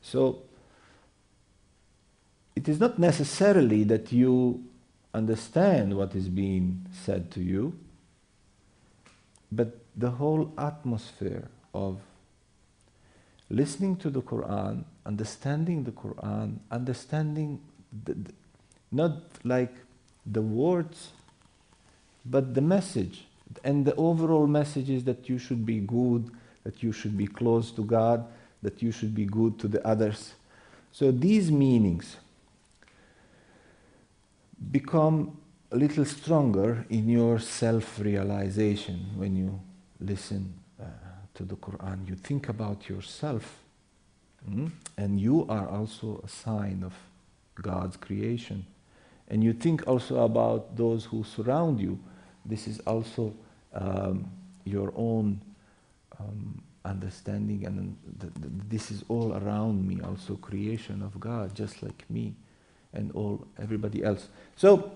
So 0.00 0.42
it 2.54 2.68
is 2.68 2.78
not 2.78 3.00
necessarily 3.00 3.82
that 3.82 4.12
you 4.12 4.62
understand 5.14 5.96
what 5.96 6.14
is 6.14 6.28
being 6.28 6.86
said 7.04 7.30
to 7.32 7.40
you, 7.40 7.76
but 9.50 9.78
the 9.96 10.10
whole 10.10 10.52
atmosphere 10.56 11.48
of 11.74 11.98
listening 13.48 13.96
to 13.96 14.10
the 14.10 14.22
Quran, 14.22 14.84
understanding 15.04 15.84
the 15.84 15.90
Quran, 15.90 16.58
understanding 16.70 17.60
the, 18.04 18.14
the, 18.14 18.32
not 18.92 19.22
like 19.44 19.74
the 20.24 20.42
words, 20.42 21.10
but 22.24 22.54
the 22.54 22.60
message. 22.60 23.26
And 23.64 23.84
the 23.84 23.94
overall 23.96 24.46
message 24.46 24.88
is 24.90 25.02
that 25.04 25.28
you 25.28 25.38
should 25.38 25.66
be 25.66 25.80
good, 25.80 26.30
that 26.62 26.82
you 26.82 26.92
should 26.92 27.16
be 27.16 27.26
close 27.26 27.72
to 27.72 27.82
God, 27.82 28.24
that 28.62 28.80
you 28.82 28.92
should 28.92 29.14
be 29.14 29.24
good 29.24 29.58
to 29.58 29.68
the 29.68 29.84
others. 29.84 30.34
So 30.92 31.10
these 31.10 31.50
meanings 31.50 32.16
become 34.70 35.36
a 35.72 35.76
little 35.76 36.04
stronger 36.04 36.84
in 36.90 37.08
your 37.08 37.38
self 37.38 37.98
realization 37.98 39.06
when 39.16 39.36
you 39.36 39.60
listen 40.00 40.54
uh, 40.80 40.84
to 41.34 41.44
the 41.44 41.56
Quran. 41.56 42.08
You 42.08 42.16
think 42.16 42.48
about 42.48 42.88
yourself, 42.88 43.58
mm? 44.48 44.70
and 44.96 45.20
you 45.20 45.46
are 45.48 45.68
also 45.68 46.20
a 46.24 46.28
sign 46.28 46.82
of 46.84 46.92
God's 47.60 47.96
creation. 47.96 48.66
And 49.28 49.44
you 49.44 49.52
think 49.52 49.86
also 49.86 50.24
about 50.24 50.76
those 50.76 51.04
who 51.04 51.22
surround 51.22 51.80
you. 51.80 52.00
This 52.44 52.66
is 52.66 52.80
also 52.80 53.32
um, 53.72 54.28
your 54.64 54.92
own 54.96 55.40
um, 56.18 56.62
understanding, 56.84 57.64
and 57.64 57.96
th- 58.20 58.32
th- 58.34 58.52
this 58.68 58.90
is 58.90 59.04
all 59.08 59.34
around 59.34 59.86
me, 59.86 60.00
also 60.00 60.34
creation 60.34 61.00
of 61.02 61.20
God, 61.20 61.54
just 61.54 61.82
like 61.82 62.04
me 62.10 62.34
and 62.92 63.12
all 63.12 63.46
everybody 63.60 64.02
else. 64.02 64.28
So 64.56 64.92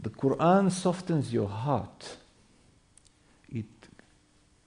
the 0.00 0.10
Quran 0.10 0.70
softens 0.70 1.32
your 1.32 1.48
heart. 1.48 2.16
It 3.52 3.64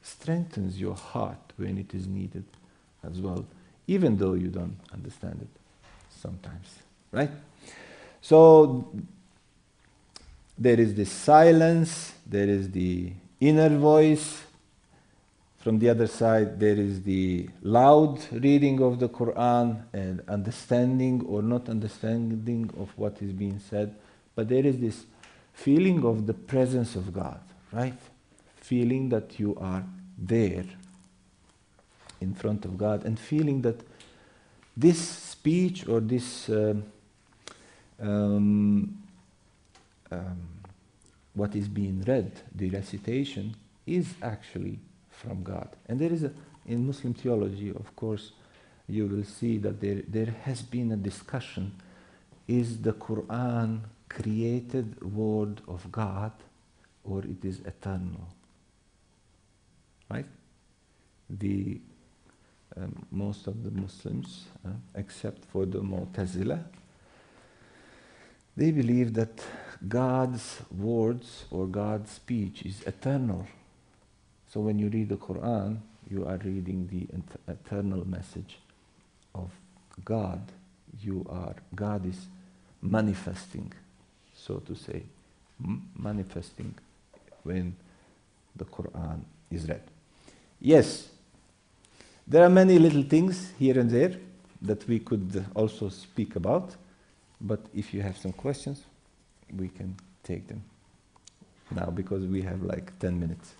strengthens 0.01 0.79
your 0.79 0.95
heart 0.95 1.53
when 1.57 1.77
it 1.77 1.93
is 1.93 2.07
needed 2.07 2.45
as 3.03 3.21
well, 3.21 3.45
even 3.87 4.17
though 4.17 4.33
you 4.33 4.47
don't 4.47 4.77
understand 4.91 5.39
it 5.41 5.61
sometimes. 6.09 6.79
Right? 7.11 7.31
So 8.21 8.91
there 10.57 10.79
is 10.79 10.93
this 10.95 11.11
silence, 11.11 12.13
there 12.25 12.47
is 12.47 12.69
the 12.71 13.13
inner 13.39 13.69
voice. 13.69 14.43
From 15.69 15.77
the 15.77 15.89
other 15.89 16.07
side, 16.07 16.59
there 16.59 16.77
is 16.77 17.03
the 17.03 17.47
loud 17.61 18.19
reading 18.31 18.81
of 18.81 18.97
the 18.97 19.07
Quran 19.07 19.83
and 19.93 20.19
understanding 20.27 21.23
or 21.27 21.43
not 21.43 21.69
understanding 21.69 22.71
of 22.75 22.89
what 22.97 23.21
is 23.21 23.31
being 23.33 23.59
said. 23.59 23.95
But 24.33 24.49
there 24.49 24.65
is 24.65 24.79
this 24.79 25.05
feeling 25.53 26.03
of 26.03 26.25
the 26.25 26.33
presence 26.33 26.95
of 26.95 27.13
God, 27.13 27.39
right? 27.71 27.99
Feeling 28.55 29.09
that 29.09 29.39
you 29.39 29.55
are 29.61 29.83
there 30.17 30.65
in 32.19 32.33
front 32.33 32.65
of 32.65 32.75
God 32.75 33.05
and 33.05 33.19
feeling 33.19 33.61
that 33.61 33.79
this 34.75 34.97
speech 34.97 35.87
or 35.87 35.99
this 35.99 36.49
um, 36.49 36.83
um, 38.01 38.97
um, 40.09 40.39
what 41.35 41.55
is 41.55 41.67
being 41.67 42.01
read, 42.07 42.31
the 42.55 42.71
recitation, 42.71 43.55
is 43.85 44.15
actually 44.23 44.79
from 45.19 45.43
God. 45.43 45.69
And 45.87 45.99
there 45.99 46.11
is 46.11 46.23
a, 46.23 46.31
in 46.65 46.87
Muslim 46.87 47.13
theology, 47.13 47.69
of 47.69 47.95
course, 47.95 48.31
you 48.87 49.05
will 49.05 49.23
see 49.23 49.57
that 49.59 49.81
there, 49.81 50.01
there 50.07 50.33
has 50.43 50.61
been 50.61 50.91
a 50.91 50.97
discussion 50.97 51.73
is 52.47 52.81
the 52.81 52.93
Quran 52.93 53.81
created 54.09 54.99
word 55.03 55.61
of 55.67 55.91
God 55.91 56.31
or 57.03 57.19
it 57.19 57.45
is 57.45 57.59
eternal? 57.59 58.27
Right? 60.09 60.25
The 61.29 61.79
um, 62.75 63.05
most 63.11 63.47
of 63.47 63.63
the 63.63 63.71
Muslims, 63.71 64.45
uh, 64.65 64.69
except 64.95 65.45
for 65.45 65.65
the 65.65 65.79
Mu'tazila, 65.79 66.63
they 68.57 68.71
believe 68.71 69.13
that 69.13 69.41
God's 69.87 70.61
words 70.71 71.45
or 71.51 71.67
God's 71.67 72.11
speech 72.11 72.63
is 72.63 72.81
eternal. 72.83 73.47
So 74.51 74.59
when 74.59 74.79
you 74.79 74.89
read 74.89 75.09
the 75.09 75.17
Quran, 75.17 75.77
you 76.09 76.25
are 76.25 76.37
reading 76.37 76.87
the 76.91 77.53
eternal 77.53 78.07
message 78.07 78.57
of 79.35 79.51
God. 80.03 80.41
You 81.01 81.25
are, 81.29 81.55
God 81.75 82.05
is 82.07 82.27
manifesting, 82.81 83.71
so 84.35 84.57
to 84.57 84.75
say, 84.75 85.03
manifesting 85.95 86.73
when 87.43 87.75
the 88.55 88.65
Quran 88.65 89.21
is 89.51 89.67
read. 89.67 89.83
Yes, 90.59 91.09
there 92.27 92.43
are 92.43 92.49
many 92.49 92.79
little 92.79 93.03
things 93.03 93.51
here 93.59 93.79
and 93.79 93.89
there 93.89 94.15
that 94.61 94.87
we 94.87 94.99
could 94.99 95.45
also 95.55 95.89
speak 95.89 96.35
about, 96.35 96.75
but 97.39 97.59
if 97.73 97.93
you 97.93 98.01
have 98.01 98.17
some 98.17 98.33
questions, 98.33 98.83
we 99.55 99.67
can 99.67 99.95
take 100.23 100.47
them 100.47 100.63
now 101.71 101.89
because 101.91 102.25
we 102.25 102.41
have 102.41 102.61
like 102.63 102.97
10 102.99 103.19
minutes. 103.19 103.53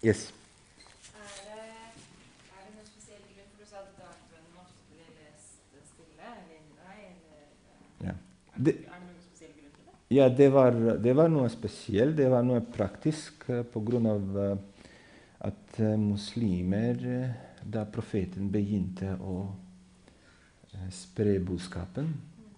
Til 0.00 0.14
det? 8.64 8.74
ja, 10.08 10.28
det 10.28 10.48
var, 10.52 10.72
det 11.00 11.14
var 11.16 11.28
noe 11.32 11.48
spesielt. 11.52 12.16
Det 12.16 12.28
var 12.32 12.44
noe 12.44 12.60
praktisk 12.60 13.46
pga. 13.46 13.62
på 13.72 13.80
grunn 13.86 14.06
av 14.10 14.38
eh, 14.38 14.56
at 15.48 15.80
eh, 15.80 15.96
muslimer, 15.96 17.00
eh, 17.06 17.36
da 17.64 17.84
profeten 17.88 18.50
begynte 18.52 19.14
å 19.20 19.36
eh, 20.74 20.88
spre 20.92 21.38
budskapen, 21.44 22.12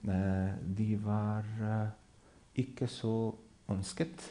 eh, 0.08 0.54
de 0.62 0.88
var 1.02 1.46
eh, 1.62 1.90
ikke 2.64 2.88
så 2.90 3.32
ønsket. 3.70 4.30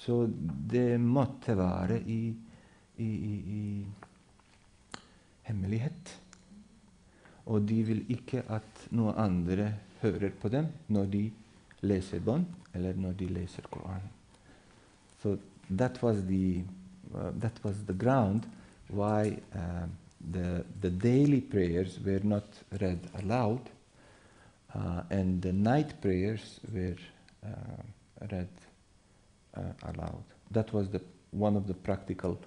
Så 0.00 0.24
det 0.70 0.98
måtte 1.00 1.56
være 1.58 2.00
i, 2.00 2.22
i, 2.96 3.04
i, 3.04 3.34
i 3.56 3.86
hemmelighet. 5.48 6.14
Og 7.50 7.66
de 7.68 7.82
vil 7.84 8.04
ikke 8.12 8.44
at 8.48 8.86
noen 8.94 9.18
andre 9.20 9.72
hører 10.00 10.32
på 10.40 10.48
dem 10.52 10.70
når 10.88 11.10
de 11.12 11.24
leser 11.84 12.22
bånd, 12.24 12.46
eller 12.74 12.96
når 12.96 13.16
de 13.20 13.28
leser 13.34 13.66
Koranen. 13.72 14.08
So 15.20 15.36
that 15.68 16.02
was 16.02 16.22
the, 16.28 16.62
uh, 17.14 17.30
that 17.40 17.60
was 17.64 17.84
the 17.86 17.94
ground 17.94 18.46
why 18.88 19.36
uh, 19.54 19.86
the, 20.32 20.64
the 20.80 20.90
daily 20.90 21.40
prayers 21.40 21.98
were 22.04 22.20
not 22.24 22.44
read 22.80 23.00
aloud, 23.14 23.70
uh, 24.74 25.02
and 25.10 25.42
the 25.42 25.52
night 25.52 26.00
uh, 29.60 29.92
aloud. 29.92 30.22
That 30.50 30.72
was 30.72 30.88
the, 30.88 31.00
one 31.30 31.56
of 31.56 31.66
the 31.66 31.74
practical 31.74 32.38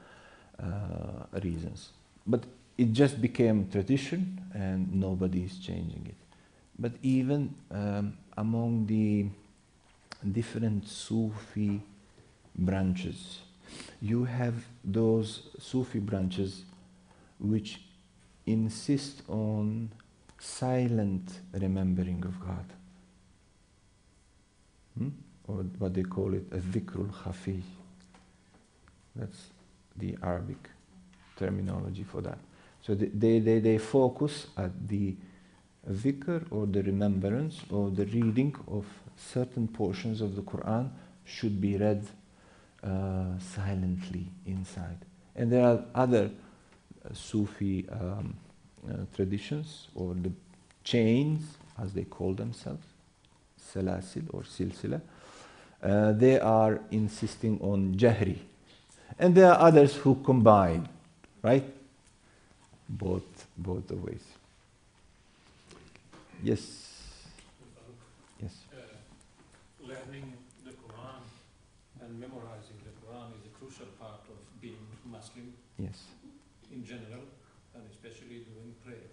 uh, 0.59 1.39
reasons. 1.43 1.89
But 2.25 2.43
it 2.77 2.91
just 2.91 3.21
became 3.21 3.69
tradition 3.69 4.41
and 4.53 4.93
nobody 4.93 5.43
is 5.43 5.57
changing 5.59 6.07
it. 6.07 6.15
But 6.79 6.93
even 7.03 7.53
um, 7.71 8.17
among 8.37 8.87
the 8.87 9.27
different 10.31 10.87
Sufi 10.87 11.81
branches, 12.55 13.39
you 14.01 14.25
have 14.25 14.55
those 14.83 15.49
Sufi 15.59 15.99
branches 15.99 16.63
which 17.39 17.81
insist 18.45 19.21
on 19.27 19.91
silent 20.39 21.39
remembering 21.53 22.23
of 22.25 22.39
God. 22.39 22.65
Hmm? 24.97 25.09
Or 25.47 25.57
what 25.77 25.93
they 25.93 26.03
call 26.03 26.33
it 26.33 26.45
a 26.51 26.57
dhikrul 26.57 27.11
khafi. 27.11 27.61
That's 29.15 29.47
the 29.97 30.17
Arabic 30.23 30.69
terminology 31.37 32.03
for 32.03 32.21
that. 32.21 32.39
So 32.81 32.95
they, 32.95 33.39
they, 33.39 33.59
they, 33.59 33.77
focus 33.77 34.47
at 34.57 34.87
the 34.87 35.15
dhikr 35.89 36.45
or 36.51 36.65
the 36.65 36.83
remembrance 36.83 37.61
or 37.69 37.89
the 37.89 38.05
reading 38.05 38.55
of 38.67 38.85
certain 39.17 39.67
portions 39.67 40.21
of 40.21 40.35
the 40.35 40.41
Quran 40.41 40.89
should 41.25 41.61
be 41.61 41.77
read 41.77 42.05
uh, 42.83 43.37
silently 43.39 44.27
inside. 44.45 44.97
And 45.35 45.51
there 45.51 45.65
are 45.65 45.85
other 45.95 46.29
uh, 47.05 47.13
Sufi 47.13 47.87
um, 47.89 48.35
uh, 48.89 48.97
traditions 49.15 49.87
or 49.95 50.13
the 50.13 50.31
chains, 50.83 51.57
as 51.81 51.93
they 51.93 52.03
call 52.03 52.33
themselves, 52.33 52.85
salasil 53.57 54.25
or 54.33 54.41
silsila. 54.41 55.01
Uh, 55.83 56.13
they 56.13 56.39
are 56.39 56.79
insisting 56.91 57.59
on 57.61 57.93
jahri. 57.95 58.37
And 59.19 59.35
there 59.35 59.51
are 59.51 59.59
others 59.67 59.95
who 59.95 60.15
combine, 60.23 60.87
right? 61.41 61.63
Both, 62.87 63.47
both 63.57 63.87
the 63.87 63.95
ways. 63.95 64.23
Yes. 66.41 66.61
Yes. 68.41 68.51
Uh, 68.71 68.79
learning 69.87 70.33
the 70.63 70.71
Quran 70.71 71.21
and 72.01 72.19
memorizing 72.19 72.79
the 72.83 72.91
Quran 73.03 73.27
is 73.39 73.45
a 73.45 73.53
crucial 73.59 73.87
part 73.99 74.23
of 74.29 74.37
being 74.61 74.87
Muslim 75.05 75.53
Yes. 75.77 75.99
in 76.71 76.83
general 76.85 77.23
and 77.75 77.83
especially 77.91 78.45
during 78.47 78.73
prayer. 78.85 79.11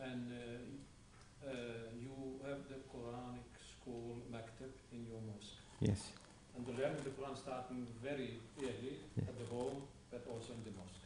And 0.00 0.32
uh, 0.32 1.48
uh, 1.48 1.52
you 2.00 2.40
have 2.46 2.68
the 2.68 2.80
Quranic 2.92 3.48
school 3.60 4.16
maktab 4.32 4.72
in 4.92 5.06
your 5.08 5.20
mosque. 5.28 5.63
Yes. 5.84 6.00
And 6.56 6.64
the 6.66 6.72
learning 6.80 7.02
the 7.04 7.10
Quran 7.10 7.36
starting 7.36 7.86
very 8.02 8.30
early 8.62 8.94
Yeah. 9.16 9.28
at 9.30 9.36
the 9.38 9.46
home 9.54 9.82
but 10.10 10.22
also 10.32 10.52
in 10.58 10.62
the 10.64 10.74
mosque. 10.80 11.04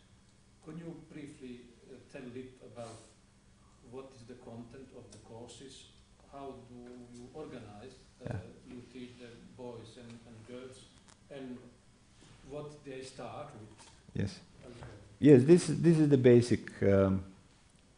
Could 0.65 0.79
you 0.79 0.91
briefly 1.13 1.61
uh, 1.91 1.97
tell 2.13 2.23
a 2.23 2.33
bit 2.39 2.51
about 2.71 2.97
what 3.91 4.07
is 4.17 4.23
the 4.29 4.39
content 4.51 4.89
of 4.97 5.05
the 5.11 5.19
courses? 5.31 5.75
How 6.33 6.55
do 6.71 6.79
you 7.15 7.25
organize? 7.35 7.95
Uh. 8.25 8.35
You 8.71 8.83
teach 8.93 9.13
the 9.19 9.31
boys 9.57 9.91
and, 10.03 10.13
and 10.29 10.37
girls 10.47 10.77
and 11.35 11.57
what 12.51 12.85
they 12.85 13.03
start 13.03 13.49
with. 13.59 13.89
Yes. 14.15 14.39
Yes, 15.21 15.43
this 15.45 15.69
is, 15.71 15.81
this 15.83 15.99
is 15.99 16.09
the 16.09 16.19
basic 16.19 16.71
um, 16.83 17.25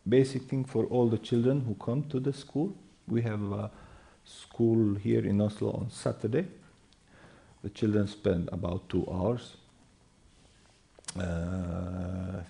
basic 0.09 0.43
thing 0.43 0.65
for 0.65 0.87
all 0.87 1.09
the 1.09 1.19
children 1.19 1.61
who 1.61 1.75
come 1.75 2.03
to 2.05 2.21
the 2.21 2.33
school. 2.33 2.73
We 3.07 3.23
have 3.23 3.43
a 3.53 3.71
school 4.25 4.95
here 4.95 5.25
in 5.27 5.41
Oslo 5.41 5.73
on 5.73 5.91
Saturday. 5.91 6.47
The 7.63 7.71
children 7.71 8.07
spend 8.09 8.49
about 8.53 8.89
two 8.89 9.07
hours 9.11 9.57
uh, 11.19 12.43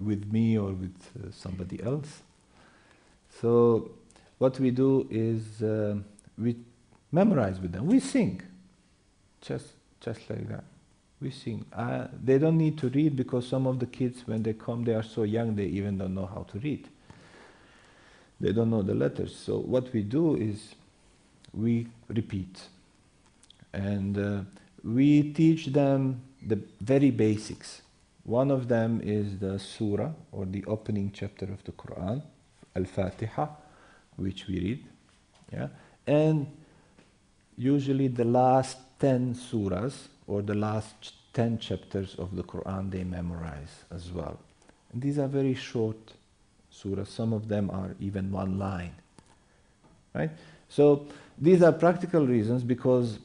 with 0.00 0.30
me 0.32 0.58
or 0.58 0.72
with 0.72 0.96
uh, 1.18 1.30
somebody 1.32 1.82
else. 1.82 2.22
So 3.40 3.90
what 4.38 4.58
we 4.60 4.70
do 4.70 5.06
is 5.10 5.62
um 5.62 6.04
we 6.38 6.56
memorize 7.10 7.60
with 7.60 7.72
them. 7.72 7.86
We 7.86 8.00
sing, 8.00 8.42
just 9.40 9.66
just 10.00 10.28
like 10.30 10.48
that. 10.48 10.64
We 11.20 11.30
sing. 11.30 11.64
Uh, 11.72 12.08
they 12.24 12.38
don't 12.38 12.58
need 12.58 12.78
to 12.78 12.88
read 12.88 13.16
because 13.16 13.46
some 13.46 13.66
of 13.66 13.78
the 13.78 13.86
kids, 13.86 14.26
when 14.26 14.42
they 14.42 14.54
come, 14.54 14.84
they 14.84 14.94
are 14.94 15.04
so 15.04 15.22
young 15.22 15.54
they 15.54 15.66
even 15.66 15.98
don't 15.98 16.14
know 16.14 16.26
how 16.26 16.42
to 16.50 16.58
read. 16.58 16.88
They 18.40 18.52
don't 18.52 18.70
know 18.70 18.82
the 18.82 18.94
letters. 18.94 19.36
So 19.36 19.58
what 19.58 19.92
we 19.92 20.02
do 20.02 20.34
is 20.34 20.74
we 21.54 21.86
repeat, 22.08 22.60
and 23.72 24.18
uh, 24.18 24.40
we 24.84 25.32
teach 25.32 25.66
them 25.66 26.22
the 26.46 26.58
very 26.80 27.10
basics. 27.10 27.82
One 28.24 28.50
of 28.50 28.68
them 28.68 29.00
is 29.02 29.38
the 29.38 29.58
surah 29.58 30.12
or 30.30 30.44
the 30.44 30.64
opening 30.66 31.10
chapter 31.12 31.46
of 31.46 31.64
the 31.64 31.72
Quran, 31.72 32.22
Al-Fatiha, 32.76 33.48
which 34.16 34.46
we 34.46 34.60
read, 34.60 34.84
yeah, 35.52 35.68
and 36.06 36.46
usually 37.56 38.08
the 38.08 38.24
last 38.24 38.78
10 39.00 39.34
surahs 39.34 40.08
or 40.26 40.42
the 40.42 40.54
last 40.54 41.00
ch- 41.00 41.12
10 41.32 41.58
chapters 41.58 42.14
of 42.16 42.36
the 42.36 42.42
Quran 42.42 42.90
they 42.90 43.04
memorize 43.04 43.84
as 43.90 44.10
well. 44.12 44.38
And 44.92 45.02
these 45.02 45.18
are 45.18 45.28
very 45.28 45.54
short 45.54 46.12
surahs, 46.72 47.08
some 47.08 47.32
of 47.32 47.48
them 47.48 47.70
are 47.70 47.94
even 48.00 48.30
one 48.30 48.58
line. 48.58 48.94
Right? 50.14 50.30
So 50.68 51.06
these 51.38 51.62
are 51.62 51.72
practical 51.72 52.26
reasons 52.26 52.62
because 52.62 53.18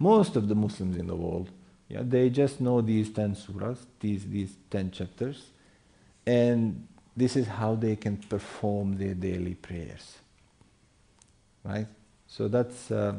most 0.00 0.34
of 0.34 0.48
the 0.48 0.54
Muslims 0.54 0.96
in 0.96 1.06
the 1.06 1.14
world, 1.14 1.50
yeah, 1.88 2.00
they 2.02 2.30
just 2.30 2.60
know 2.60 2.80
these 2.80 3.10
10 3.10 3.36
surahs, 3.36 3.78
these, 4.00 4.24
these 4.26 4.56
10 4.70 4.90
chapters, 4.90 5.50
and 6.26 6.86
this 7.16 7.36
is 7.36 7.46
how 7.46 7.74
they 7.74 7.96
can 7.96 8.16
perform 8.16 8.96
their 8.96 9.14
daily 9.14 9.54
prayers. 9.54 10.16
Right? 11.62 11.86
So 12.26 12.48
that's, 12.48 12.90
uh, 12.90 13.18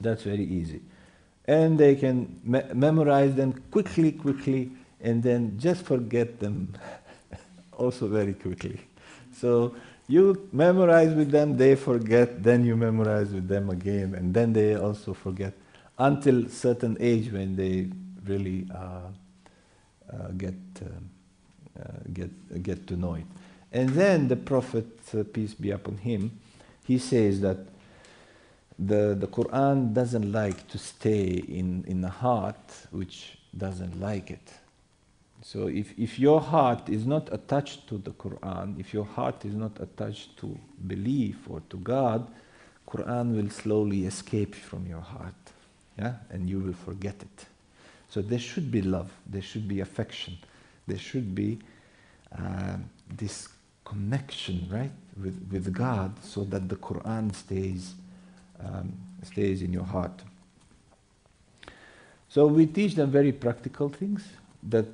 that's 0.00 0.22
very 0.24 0.44
easy. 0.44 0.82
And 1.46 1.78
they 1.78 1.94
can 1.94 2.40
me- 2.44 2.62
memorize 2.74 3.34
them 3.34 3.54
quickly, 3.70 4.12
quickly, 4.12 4.72
and 5.00 5.22
then 5.22 5.58
just 5.58 5.84
forget 5.84 6.38
them 6.38 6.74
also 7.72 8.08
very 8.08 8.34
quickly. 8.34 8.80
So 9.34 9.74
you 10.12 10.46
memorize 10.52 11.14
with 11.14 11.30
them, 11.30 11.56
they 11.56 11.74
forget, 11.74 12.42
then 12.42 12.66
you 12.66 12.76
memorize 12.76 13.32
with 13.32 13.48
them 13.48 13.70
again, 13.70 14.14
and 14.14 14.34
then 14.34 14.52
they 14.52 14.74
also 14.74 15.14
forget 15.14 15.54
until 15.98 16.50
certain 16.50 16.98
age 17.00 17.32
when 17.32 17.56
they 17.56 17.88
really 18.26 18.66
uh, 18.74 19.08
uh, 20.12 20.28
get, 20.36 20.54
um, 20.82 21.08
uh, 21.80 21.88
get, 22.12 22.62
get 22.62 22.86
to 22.86 22.94
know 22.94 23.14
it. 23.14 23.24
And 23.72 23.88
then 23.88 24.28
the 24.28 24.36
Prophet, 24.36 24.86
uh, 25.18 25.24
peace 25.32 25.54
be 25.54 25.70
upon 25.70 25.96
him, 25.96 26.38
he 26.86 26.98
says 26.98 27.40
that 27.40 27.56
the, 28.78 29.16
the 29.18 29.28
Quran 29.28 29.94
doesn't 29.94 30.30
like 30.30 30.68
to 30.68 30.76
stay 30.76 31.42
in, 31.48 31.84
in 31.86 32.04
a 32.04 32.10
heart 32.10 32.86
which 32.90 33.38
doesn't 33.56 33.98
like 33.98 34.30
it. 34.30 34.61
So 35.42 35.66
if, 35.66 35.98
if 35.98 36.18
your 36.18 36.40
heart 36.40 36.88
is 36.88 37.04
not 37.04 37.32
attached 37.32 37.88
to 37.88 37.98
the 37.98 38.12
Quran, 38.12 38.78
if 38.78 38.94
your 38.94 39.04
heart 39.04 39.44
is 39.44 39.54
not 39.54 39.72
attached 39.80 40.36
to 40.38 40.56
belief 40.86 41.36
or 41.50 41.60
to 41.68 41.76
God, 41.78 42.28
Quran 42.88 43.34
will 43.34 43.50
slowly 43.50 44.06
escape 44.06 44.54
from 44.54 44.86
your 44.86 45.00
heart. 45.00 45.34
Yeah? 45.98 46.14
And 46.30 46.48
you 46.48 46.60
will 46.60 46.72
forget 46.72 47.16
it. 47.20 47.46
So 48.08 48.22
there 48.22 48.38
should 48.38 48.70
be 48.70 48.82
love, 48.82 49.10
there 49.26 49.42
should 49.42 49.66
be 49.66 49.80
affection, 49.80 50.38
there 50.86 50.98
should 50.98 51.34
be 51.34 51.58
uh, 52.38 52.76
this 53.16 53.48
connection, 53.84 54.68
right, 54.70 54.92
with, 55.20 55.48
with 55.50 55.72
God 55.72 56.12
so 56.22 56.44
that 56.44 56.68
the 56.68 56.76
Quran 56.76 57.34
stays, 57.34 57.94
um, 58.60 58.92
stays 59.22 59.62
in 59.62 59.72
your 59.72 59.84
heart. 59.84 60.22
So 62.28 62.46
we 62.46 62.66
teach 62.66 62.94
them 62.94 63.10
very 63.10 63.32
practical 63.32 63.88
things 63.88 64.22
that 64.62 64.86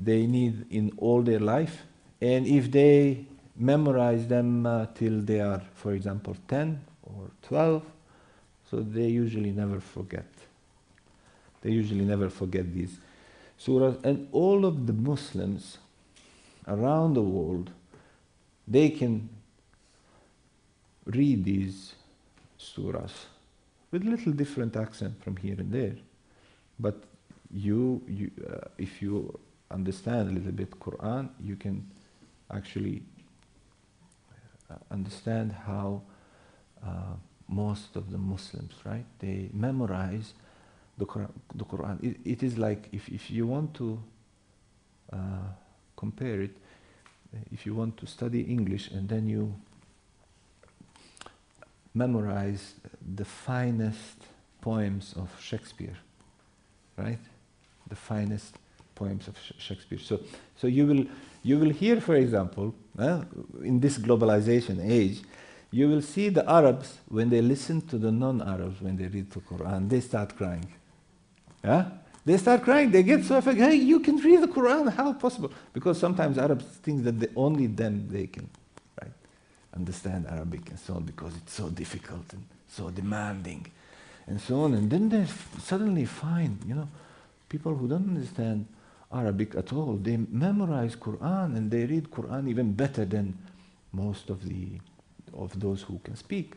they 0.00 0.26
need 0.26 0.66
in 0.70 0.92
all 0.98 1.22
their 1.22 1.40
life. 1.40 1.82
And 2.20 2.46
if 2.46 2.70
they 2.70 3.24
memorize 3.56 4.26
them 4.26 4.66
uh, 4.66 4.86
till 4.94 5.20
they 5.20 5.40
are, 5.40 5.62
for 5.74 5.92
example, 5.92 6.36
10 6.48 6.80
or 7.02 7.30
12, 7.42 7.82
so 8.70 8.80
they 8.80 9.06
usually 9.06 9.52
never 9.52 9.80
forget. 9.80 10.26
They 11.62 11.70
usually 11.70 12.04
never 12.04 12.28
forget 12.28 12.72
these 12.72 12.98
surahs. 13.58 14.02
And 14.04 14.28
all 14.32 14.64
of 14.64 14.86
the 14.86 14.92
Muslims 14.92 15.78
around 16.66 17.14
the 17.14 17.22
world, 17.22 17.70
they 18.66 18.90
can 18.90 19.28
read 21.04 21.44
these 21.44 21.94
surahs 22.58 23.12
with 23.90 24.04
little 24.04 24.32
different 24.32 24.76
accent 24.76 25.22
from 25.22 25.36
here 25.36 25.56
and 25.58 25.72
there. 25.72 25.96
But 26.78 27.02
you, 27.52 28.02
you 28.08 28.30
uh, 28.48 28.68
if 28.78 29.02
you 29.02 29.38
understand 29.70 30.30
a 30.30 30.32
little 30.32 30.52
bit 30.52 30.70
Quran, 30.78 31.28
you 31.42 31.56
can 31.56 31.88
actually 32.50 33.02
uh, 34.70 34.74
understand 34.90 35.52
how 35.52 36.02
uh, 36.84 37.14
most 37.48 37.96
of 37.96 38.10
the 38.10 38.18
Muslims, 38.18 38.74
right, 38.84 39.04
they 39.18 39.48
memorize 39.52 40.34
the 40.98 41.06
Quran. 41.06 41.30
The 41.54 41.64
Quran. 41.64 42.02
It, 42.02 42.16
it 42.24 42.42
is 42.42 42.58
like 42.58 42.88
if, 42.92 43.08
if 43.08 43.30
you 43.30 43.46
want 43.46 43.74
to 43.74 44.02
uh, 45.12 45.16
compare 45.96 46.42
it, 46.42 46.56
if 47.52 47.66
you 47.66 47.74
want 47.74 47.96
to 47.98 48.06
study 48.06 48.40
English 48.42 48.90
and 48.90 49.08
then 49.08 49.28
you 49.28 49.54
memorize 51.94 52.74
the 53.14 53.24
finest 53.24 54.16
poems 54.60 55.14
of 55.16 55.30
Shakespeare, 55.40 55.96
right? 56.96 57.18
The 57.88 57.96
finest 57.96 58.54
poems 58.94 59.28
of 59.28 59.36
Shakespeare. 59.58 59.98
So, 59.98 60.20
so 60.56 60.66
you 60.66 60.86
will 60.86 61.06
you 61.46 61.58
will 61.58 61.70
hear, 61.70 62.00
for 62.00 62.16
example, 62.16 62.74
uh, 62.98 63.22
in 63.62 63.78
this 63.78 63.98
globalization 63.98 64.84
age, 64.84 65.22
you 65.70 65.88
will 65.88 66.02
see 66.02 66.28
the 66.28 66.48
Arabs 66.50 66.98
when 67.08 67.30
they 67.30 67.40
listen 67.40 67.80
to 67.82 67.98
the 67.98 68.10
non-Arabs 68.10 68.80
when 68.80 68.96
they 68.96 69.06
read 69.06 69.30
the 69.30 69.40
Quran, 69.40 69.88
they 69.88 70.00
start 70.00 70.36
crying. 70.36 70.66
Yeah? 71.62 71.90
They 72.24 72.36
start 72.38 72.62
crying. 72.62 72.90
They 72.90 73.04
get 73.04 73.24
so 73.24 73.36
affected. 73.36 73.62
Hey, 73.62 73.76
you 73.76 74.00
can 74.00 74.16
read 74.16 74.42
the 74.42 74.48
Quran. 74.48 74.92
How 74.92 75.12
possible? 75.12 75.52
Because 75.72 76.00
sometimes 76.00 76.36
Arabs 76.36 76.64
think 76.64 77.04
that 77.04 77.20
they, 77.20 77.28
only 77.36 77.68
them 77.68 78.08
they 78.08 78.26
can, 78.26 78.50
right, 79.00 79.12
understand 79.72 80.26
Arabic 80.28 80.68
and 80.70 80.78
so 80.78 80.94
on 80.94 81.04
because 81.04 81.36
it's 81.36 81.52
so 81.52 81.68
difficult 81.68 82.32
and 82.32 82.44
so 82.68 82.90
demanding, 82.90 83.64
and 84.26 84.40
so 84.40 84.62
on. 84.62 84.74
And 84.74 84.90
then 84.90 85.08
they 85.08 85.26
suddenly 85.62 86.06
find, 86.06 86.58
you 86.66 86.74
know, 86.74 86.88
people 87.48 87.74
who 87.74 87.88
don't 87.88 88.08
understand 88.08 88.66
Arabic 89.12 89.54
at 89.54 89.72
all. 89.72 89.94
They 89.94 90.16
memorize 90.16 90.96
Quran 90.96 91.56
and 91.56 91.70
they 91.70 91.86
read 91.86 92.10
Quran 92.10 92.48
even 92.48 92.72
better 92.72 93.04
than 93.04 93.36
most 93.92 94.30
of 94.30 94.48
the 94.48 94.80
of 95.34 95.58
those 95.60 95.82
who 95.82 95.98
can 96.04 96.16
speak 96.16 96.54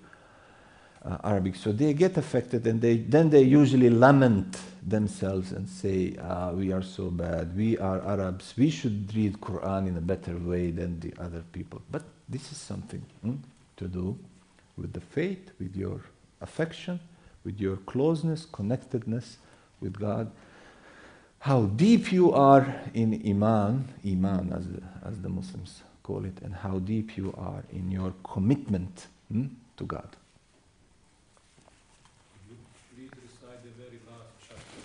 uh, 1.05 1.17
Arabic. 1.23 1.55
So 1.55 1.71
they 1.71 1.93
get 1.93 2.17
affected, 2.17 2.65
and 2.67 2.81
they 2.81 2.97
then 2.97 3.29
they 3.29 3.41
usually 3.43 3.89
lament 3.89 4.59
themselves 4.85 5.51
and 5.51 5.67
say, 5.67 6.15
ah, 6.21 6.51
"We 6.51 6.71
are 6.71 6.81
so 6.81 7.09
bad. 7.09 7.55
We 7.55 7.77
are 7.77 8.01
Arabs. 8.05 8.53
We 8.57 8.69
should 8.69 9.13
read 9.15 9.39
Quran 9.39 9.87
in 9.87 9.97
a 9.97 10.01
better 10.01 10.37
way 10.37 10.71
than 10.71 10.99
the 10.99 11.13
other 11.19 11.43
people." 11.51 11.81
But 11.91 12.03
this 12.27 12.51
is 12.51 12.57
something 12.57 13.01
hmm, 13.21 13.35
to 13.77 13.87
do 13.87 14.17
with 14.77 14.93
the 14.93 15.01
faith, 15.01 15.51
with 15.59 15.75
your 15.75 16.01
affection, 16.41 16.99
with 17.43 17.59
your 17.59 17.77
closeness, 17.77 18.45
connectedness 18.45 19.37
with 19.81 19.99
God. 19.99 20.31
How 21.39 21.63
deep 21.63 22.11
you 22.11 22.33
are 22.33 22.81
in 22.93 23.13
Iman, 23.25 23.87
Iman 24.05 24.51
as 24.53 24.67
the, 24.67 24.81
as 25.07 25.21
the 25.21 25.29
Muslims 25.29 25.83
call 26.03 26.25
it, 26.25 26.37
and 26.41 26.53
how 26.53 26.79
deep 26.79 27.15
you 27.15 27.33
are 27.37 27.63
in 27.71 27.89
your 27.89 28.13
commitment 28.23 29.07
hmm, 29.31 29.47
to 29.77 29.85
God. 29.85 30.17
Please 32.93 33.09
recite 33.23 33.63
the 33.63 33.69
very 33.81 33.99
last 34.09 34.35
chapter 34.41 34.81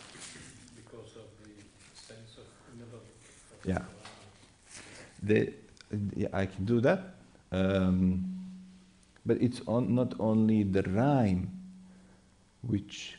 because 0.77 1.17
of 1.17 1.27
the 1.43 1.51
sense 1.93 2.39
of 2.39 2.47
never. 2.79 2.99
of 2.99 3.67
Yeah. 3.67 3.83
The, 5.25 5.53
yeah, 6.15 6.29
I 6.33 6.47
can 6.47 6.65
do 6.65 6.81
that. 6.83 7.17
Um, 7.51 8.25
but 9.27 9.39
it's 9.41 9.61
on, 9.67 9.93
not 9.93 10.15
only 10.21 10.63
the 10.63 10.83
rhyme 10.83 11.51
which 12.63 13.17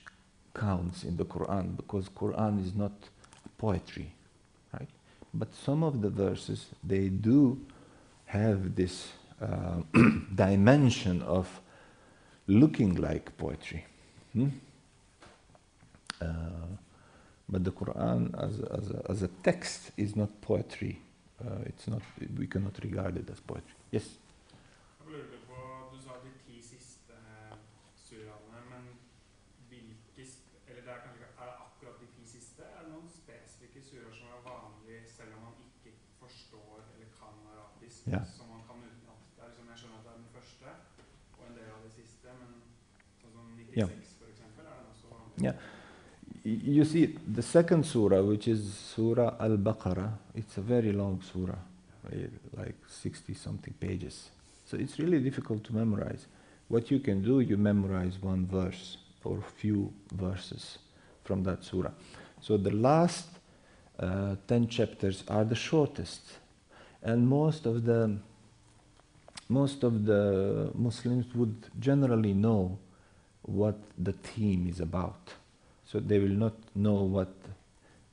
counts 0.53 1.03
in 1.03 1.17
the 1.17 1.25
Quran, 1.25 1.75
because 1.75 2.07
Quran 2.09 2.63
is 2.63 2.73
not 2.75 2.93
poetry, 3.57 4.11
right? 4.73 4.89
But 5.33 5.53
some 5.53 5.83
of 5.83 6.01
the 6.01 6.09
verses 6.09 6.67
they 6.83 7.09
do 7.09 7.57
have 8.25 8.75
this 8.75 9.11
uh, 9.41 9.81
dimension 10.35 11.21
of 11.21 11.47
looking 12.47 12.95
like 12.95 13.35
poetry. 13.37 13.85
hmm? 14.33 14.49
Uh, 16.21 16.27
but 17.49 17.63
the 17.63 17.71
Quran 17.71 18.33
as 18.41 18.59
a, 18.59 18.73
as, 18.77 18.89
a, 18.91 19.01
as 19.11 19.21
a 19.23 19.27
text 19.43 19.91
is 19.97 20.15
not 20.15 20.29
poetry. 20.41 20.99
Uh, 21.39 21.59
it's 21.65 21.87
not. 21.87 22.01
We 22.37 22.47
cannot 22.47 22.79
regard 22.83 23.17
it 23.17 23.29
as 23.29 23.39
poetry. 23.41 23.75
Yes. 23.91 24.07
Jeg 25.05 25.11
lurte 25.13 25.37
på, 25.47 25.57
Du 25.93 25.99
sa 26.01 26.13
de 26.23 26.31
ti 26.47 26.61
siste 26.63 27.13
suraene, 28.07 28.59
men 28.71 28.83
hvilke 29.69 30.23
sp- 30.25 30.55
Eller 30.67 30.81
det 30.81 30.91
er 30.95 31.01
kanskje 31.03 31.21
ikke 31.21 31.41
Er 31.41 31.45
det 31.51 31.57
akkurat 31.67 31.97
de 32.01 32.07
ti 32.15 32.23
siste? 32.25 32.61
Er 32.63 32.81
det 32.87 32.91
noen 32.95 33.09
spesifikke 33.19 33.79
suraer 33.89 34.15
som 34.17 34.27
er 34.37 34.41
vanlige 34.47 35.01
selv 35.17 35.31
om 35.37 35.41
man 35.49 35.55
ikke 35.67 35.91
forstår 36.23 36.75
eller 36.95 37.09
kan 37.19 37.35
arabisk? 37.53 37.94
Ja. 38.05 38.21
Som 38.37 38.47
man 38.49 38.61
kan 38.67 38.77
utenat? 38.85 39.21
Det 39.35 39.43
er 39.43 39.47
liksom, 39.49 39.69
jeg 39.71 39.77
skjønner 39.81 39.97
at 39.97 40.05
det 40.05 40.11
er 40.13 40.19
den 40.19 40.31
første 40.35 40.67
og 41.39 41.45
en 41.49 41.55
del 41.59 41.69
av 41.73 41.79
de 41.85 41.91
siste, 41.95 42.35
men 42.41 42.51
sånn 43.21 43.31
som 43.33 43.45
96 43.57 43.79
Ja. 43.81 43.87
for 44.19 44.29
eksempel, 44.29 44.65
er 44.65 44.75
den 44.77 44.87
også? 44.93 45.07
Yeah. 45.41 45.55
You 46.45 46.85
see, 46.85 47.17
the 47.27 47.41
second 47.41 47.85
surah, 47.85 48.21
which 48.21 48.47
is 48.47 48.61
Surah 48.77 49.33
Al 49.39 49.57
Baqarah, 49.57 50.11
it's 50.35 50.57
a 50.57 50.61
very 50.61 50.91
long 50.91 51.19
surah, 51.21 51.57
eh, 52.11 52.27
like 52.55 52.77
60 52.87 53.33
something 53.33 53.73
pages. 53.79 54.29
So 54.65 54.77
it's 54.77 54.99
really 54.99 55.19
difficult 55.19 55.63
to 55.63 55.73
memorize. 55.73 56.27
What 56.67 56.91
you 56.91 56.99
can 56.99 57.23
do, 57.23 57.39
you 57.39 57.57
memorize 57.57 58.21
one 58.21 58.45
verse 58.45 58.97
or 59.23 59.41
few 59.57 59.91
verses 60.13 60.77
from 61.23 61.43
that 61.43 61.63
surah. 61.63 61.91
So 62.41 62.57
the 62.57 62.71
last 62.71 63.27
uh, 63.99 64.35
10 64.47 64.67
chapters 64.67 65.23
are 65.27 65.43
the 65.45 65.55
shortest. 65.55 66.21
And 67.05 67.27
most 67.29 67.67
of 67.67 67.85
the 67.85 68.17
most 69.47 69.83
of 69.83 70.05
the 70.05 70.71
Muslims 70.73 71.27
would 71.35 71.55
generally 71.79 72.33
know 72.33 72.79
what 73.43 73.75
the 73.95 74.11
theme 74.11 74.67
is 74.67 74.79
about. 74.79 75.33
So 75.85 75.99
they 75.99 76.17
will 76.17 76.37
not 76.45 76.55
know 76.73 77.03
what 77.03 77.31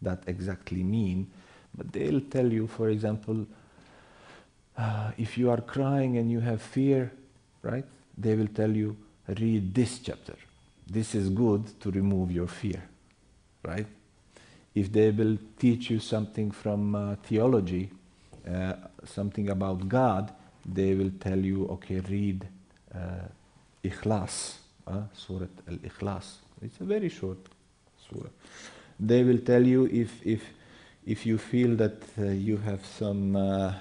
that 0.02 0.22
exactly 0.26 0.82
mean, 0.82 1.30
but 1.74 1.90
they'll 1.90 2.20
tell 2.20 2.52
you, 2.52 2.66
for 2.66 2.90
example, 2.90 3.46
uh, 4.76 5.12
if 5.16 5.38
you 5.38 5.50
are 5.50 5.62
crying 5.62 6.18
and 6.18 6.30
you 6.30 6.40
have 6.40 6.60
fear, 6.60 7.10
right? 7.62 7.86
They 8.18 8.34
will 8.34 8.48
tell 8.48 8.70
you, 8.70 8.96
read 9.26 9.74
this 9.74 10.00
chapter. 10.00 10.34
This 10.86 11.14
is 11.14 11.30
good 11.30 11.80
to 11.80 11.90
remove 11.90 12.30
your 12.30 12.48
fear, 12.48 12.82
right? 13.64 13.86
If 14.74 14.92
they 14.92 15.10
will 15.12 15.38
teach 15.58 15.88
you 15.88 15.98
something 15.98 16.50
from 16.50 16.94
uh, 16.94 17.16
theology, 17.22 17.90
uh, 18.48 18.74
something 19.04 19.50
about 19.50 19.88
God, 19.88 20.32
they 20.64 20.94
will 20.94 21.12
tell 21.20 21.38
you, 21.38 21.66
okay, 21.68 22.00
read 22.00 22.46
uh, 22.94 22.98
Ikhlas, 23.84 24.54
uh, 24.86 25.02
Surah 25.14 25.46
Al 25.68 25.76
Ikhlas. 25.76 26.36
It's 26.60 26.80
a 26.80 26.84
very 26.84 27.08
short 27.08 27.38
surah. 28.08 28.30
They 28.98 29.24
will 29.24 29.38
tell 29.38 29.66
you 29.66 29.86
if, 29.86 30.24
if, 30.24 30.42
if 31.06 31.26
you 31.26 31.38
feel 31.38 31.76
that 31.76 32.02
uh, 32.18 32.26
you 32.26 32.56
have 32.58 32.84
some 32.86 33.34
uh, 33.34 33.74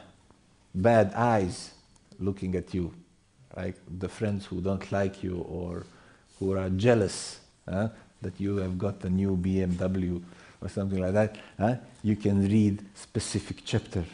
bad 0.74 1.14
eyes 1.14 1.72
looking 2.20 2.55
at 2.55 2.74
you, 2.74 2.93
like 3.55 3.76
the 3.99 4.09
friends 4.09 4.45
who 4.45 4.62
don't 4.62 4.91
like 4.91 5.24
you 5.24 5.45
or 5.49 5.86
who 6.39 6.57
are 6.57 6.70
jealous 6.70 7.41
uh, 7.68 7.89
that 8.22 8.39
you 8.39 8.57
have 8.57 8.78
got 8.78 9.03
a 9.03 9.09
new 9.09 9.36
BMW 9.36 10.22
or 10.62 10.70
something 10.70 10.99
like 10.99 11.14
that, 11.14 11.36
you 12.03 12.16
can 12.16 12.47
read 12.47 12.84
specific 12.95 13.57
chapter, 13.66 14.05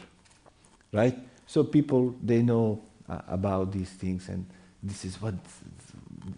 right? 0.92 1.16
So 1.46 1.64
people 1.64 2.14
they 2.22 2.42
know 2.42 2.82
uh, 3.08 3.20
about 3.28 3.72
these 3.72 3.90
things, 3.90 4.28
and 4.28 4.46
this 4.82 5.04
is 5.04 5.20
what 5.20 5.34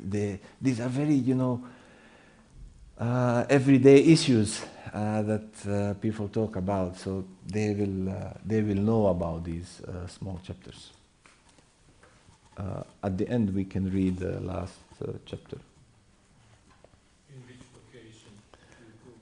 they. 0.02 0.40
These 0.60 0.80
are 0.80 0.88
very, 0.88 1.14
you 1.14 1.34
know, 1.34 1.64
uh, 2.98 3.44
everyday 3.48 3.98
issues 4.04 4.62
uh, 4.92 5.22
that 5.22 5.66
uh, 5.68 5.94
people 5.94 6.28
talk 6.28 6.56
about. 6.56 6.96
So 6.96 7.24
they 7.46 7.74
will 7.74 8.10
uh, 8.10 8.32
they 8.44 8.62
will 8.62 8.82
know 8.82 9.06
about 9.08 9.44
these 9.44 9.80
uh, 9.82 10.06
small 10.06 10.40
chapters. 10.44 10.90
Uh, 12.56 12.82
at 13.02 13.16
the 13.16 13.26
end, 13.28 13.54
we 13.54 13.64
can 13.64 13.90
read 13.90 14.18
the 14.18 14.38
last 14.40 14.74
uh, 15.02 15.12
chapter. 15.24 15.56
In 17.32 17.40
which 17.46 17.56
occasion 17.88 18.30
do 18.52 18.84
you 18.84 18.92
go 19.02 19.12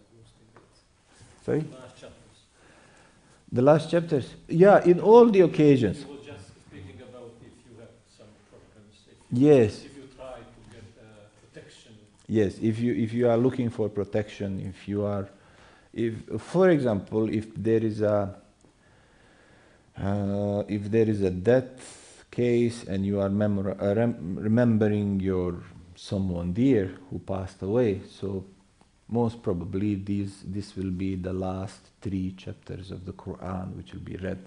as 0.00 0.06
Muslim? 0.18 0.48
Sorry, 1.44 1.60
Last 1.80 2.00
chapters. 2.00 2.38
The 3.52 3.62
last 3.62 3.90
chapters. 3.90 4.34
Yeah, 4.48 4.82
in 4.84 5.00
all 5.00 5.26
the 5.28 5.40
occasions. 5.40 6.00
You 6.00 6.06
were 6.08 6.24
just 6.24 6.46
speaking 6.66 7.00
about 7.08 7.32
if 7.42 7.52
you 7.66 7.78
have 7.80 7.90
some 8.16 8.28
problems. 8.50 8.94
If, 9.10 9.16
Yes. 9.30 9.84
if 9.84 9.96
you 9.96 10.08
try 10.16 10.38
to 10.38 10.74
get 10.74 10.84
uh, 11.00 11.04
protection. 11.52 11.92
Yes, 12.28 12.58
if 12.62 12.78
you 12.78 12.94
if 12.94 13.12
you 13.12 13.28
are 13.28 13.36
looking 13.36 13.70
for 13.70 13.88
protection, 13.88 14.60
if 14.60 14.86
you 14.88 15.04
are, 15.04 15.28
if 15.92 16.14
for 16.38 16.70
example, 16.70 17.28
if 17.28 17.46
there 17.54 17.82
is 17.84 18.00
a 18.02 18.36
uh, 19.98 20.62
if 20.68 20.90
there 20.90 21.08
is 21.08 21.22
a 21.22 21.30
death 21.30 22.24
case 22.30 22.84
and 22.84 23.04
you 23.04 23.20
are 23.20 23.28
memor- 23.28 23.76
uh, 23.80 23.94
rem- 23.94 24.38
remembering 24.40 25.18
your 25.20 25.56
someone 25.96 26.52
dear 26.52 26.92
who 27.10 27.18
passed 27.18 27.60
away, 27.62 28.00
so 28.08 28.44
most 29.10 29.42
probably 29.42 29.96
these 29.96 30.42
this 30.46 30.76
will 30.76 30.90
be 30.90 31.16
the 31.16 31.32
last 31.32 31.90
three 32.00 32.32
chapters 32.36 32.90
of 32.90 33.04
the 33.04 33.12
Quran 33.12 33.76
which 33.76 33.92
will 33.92 34.00
be 34.00 34.16
read 34.16 34.38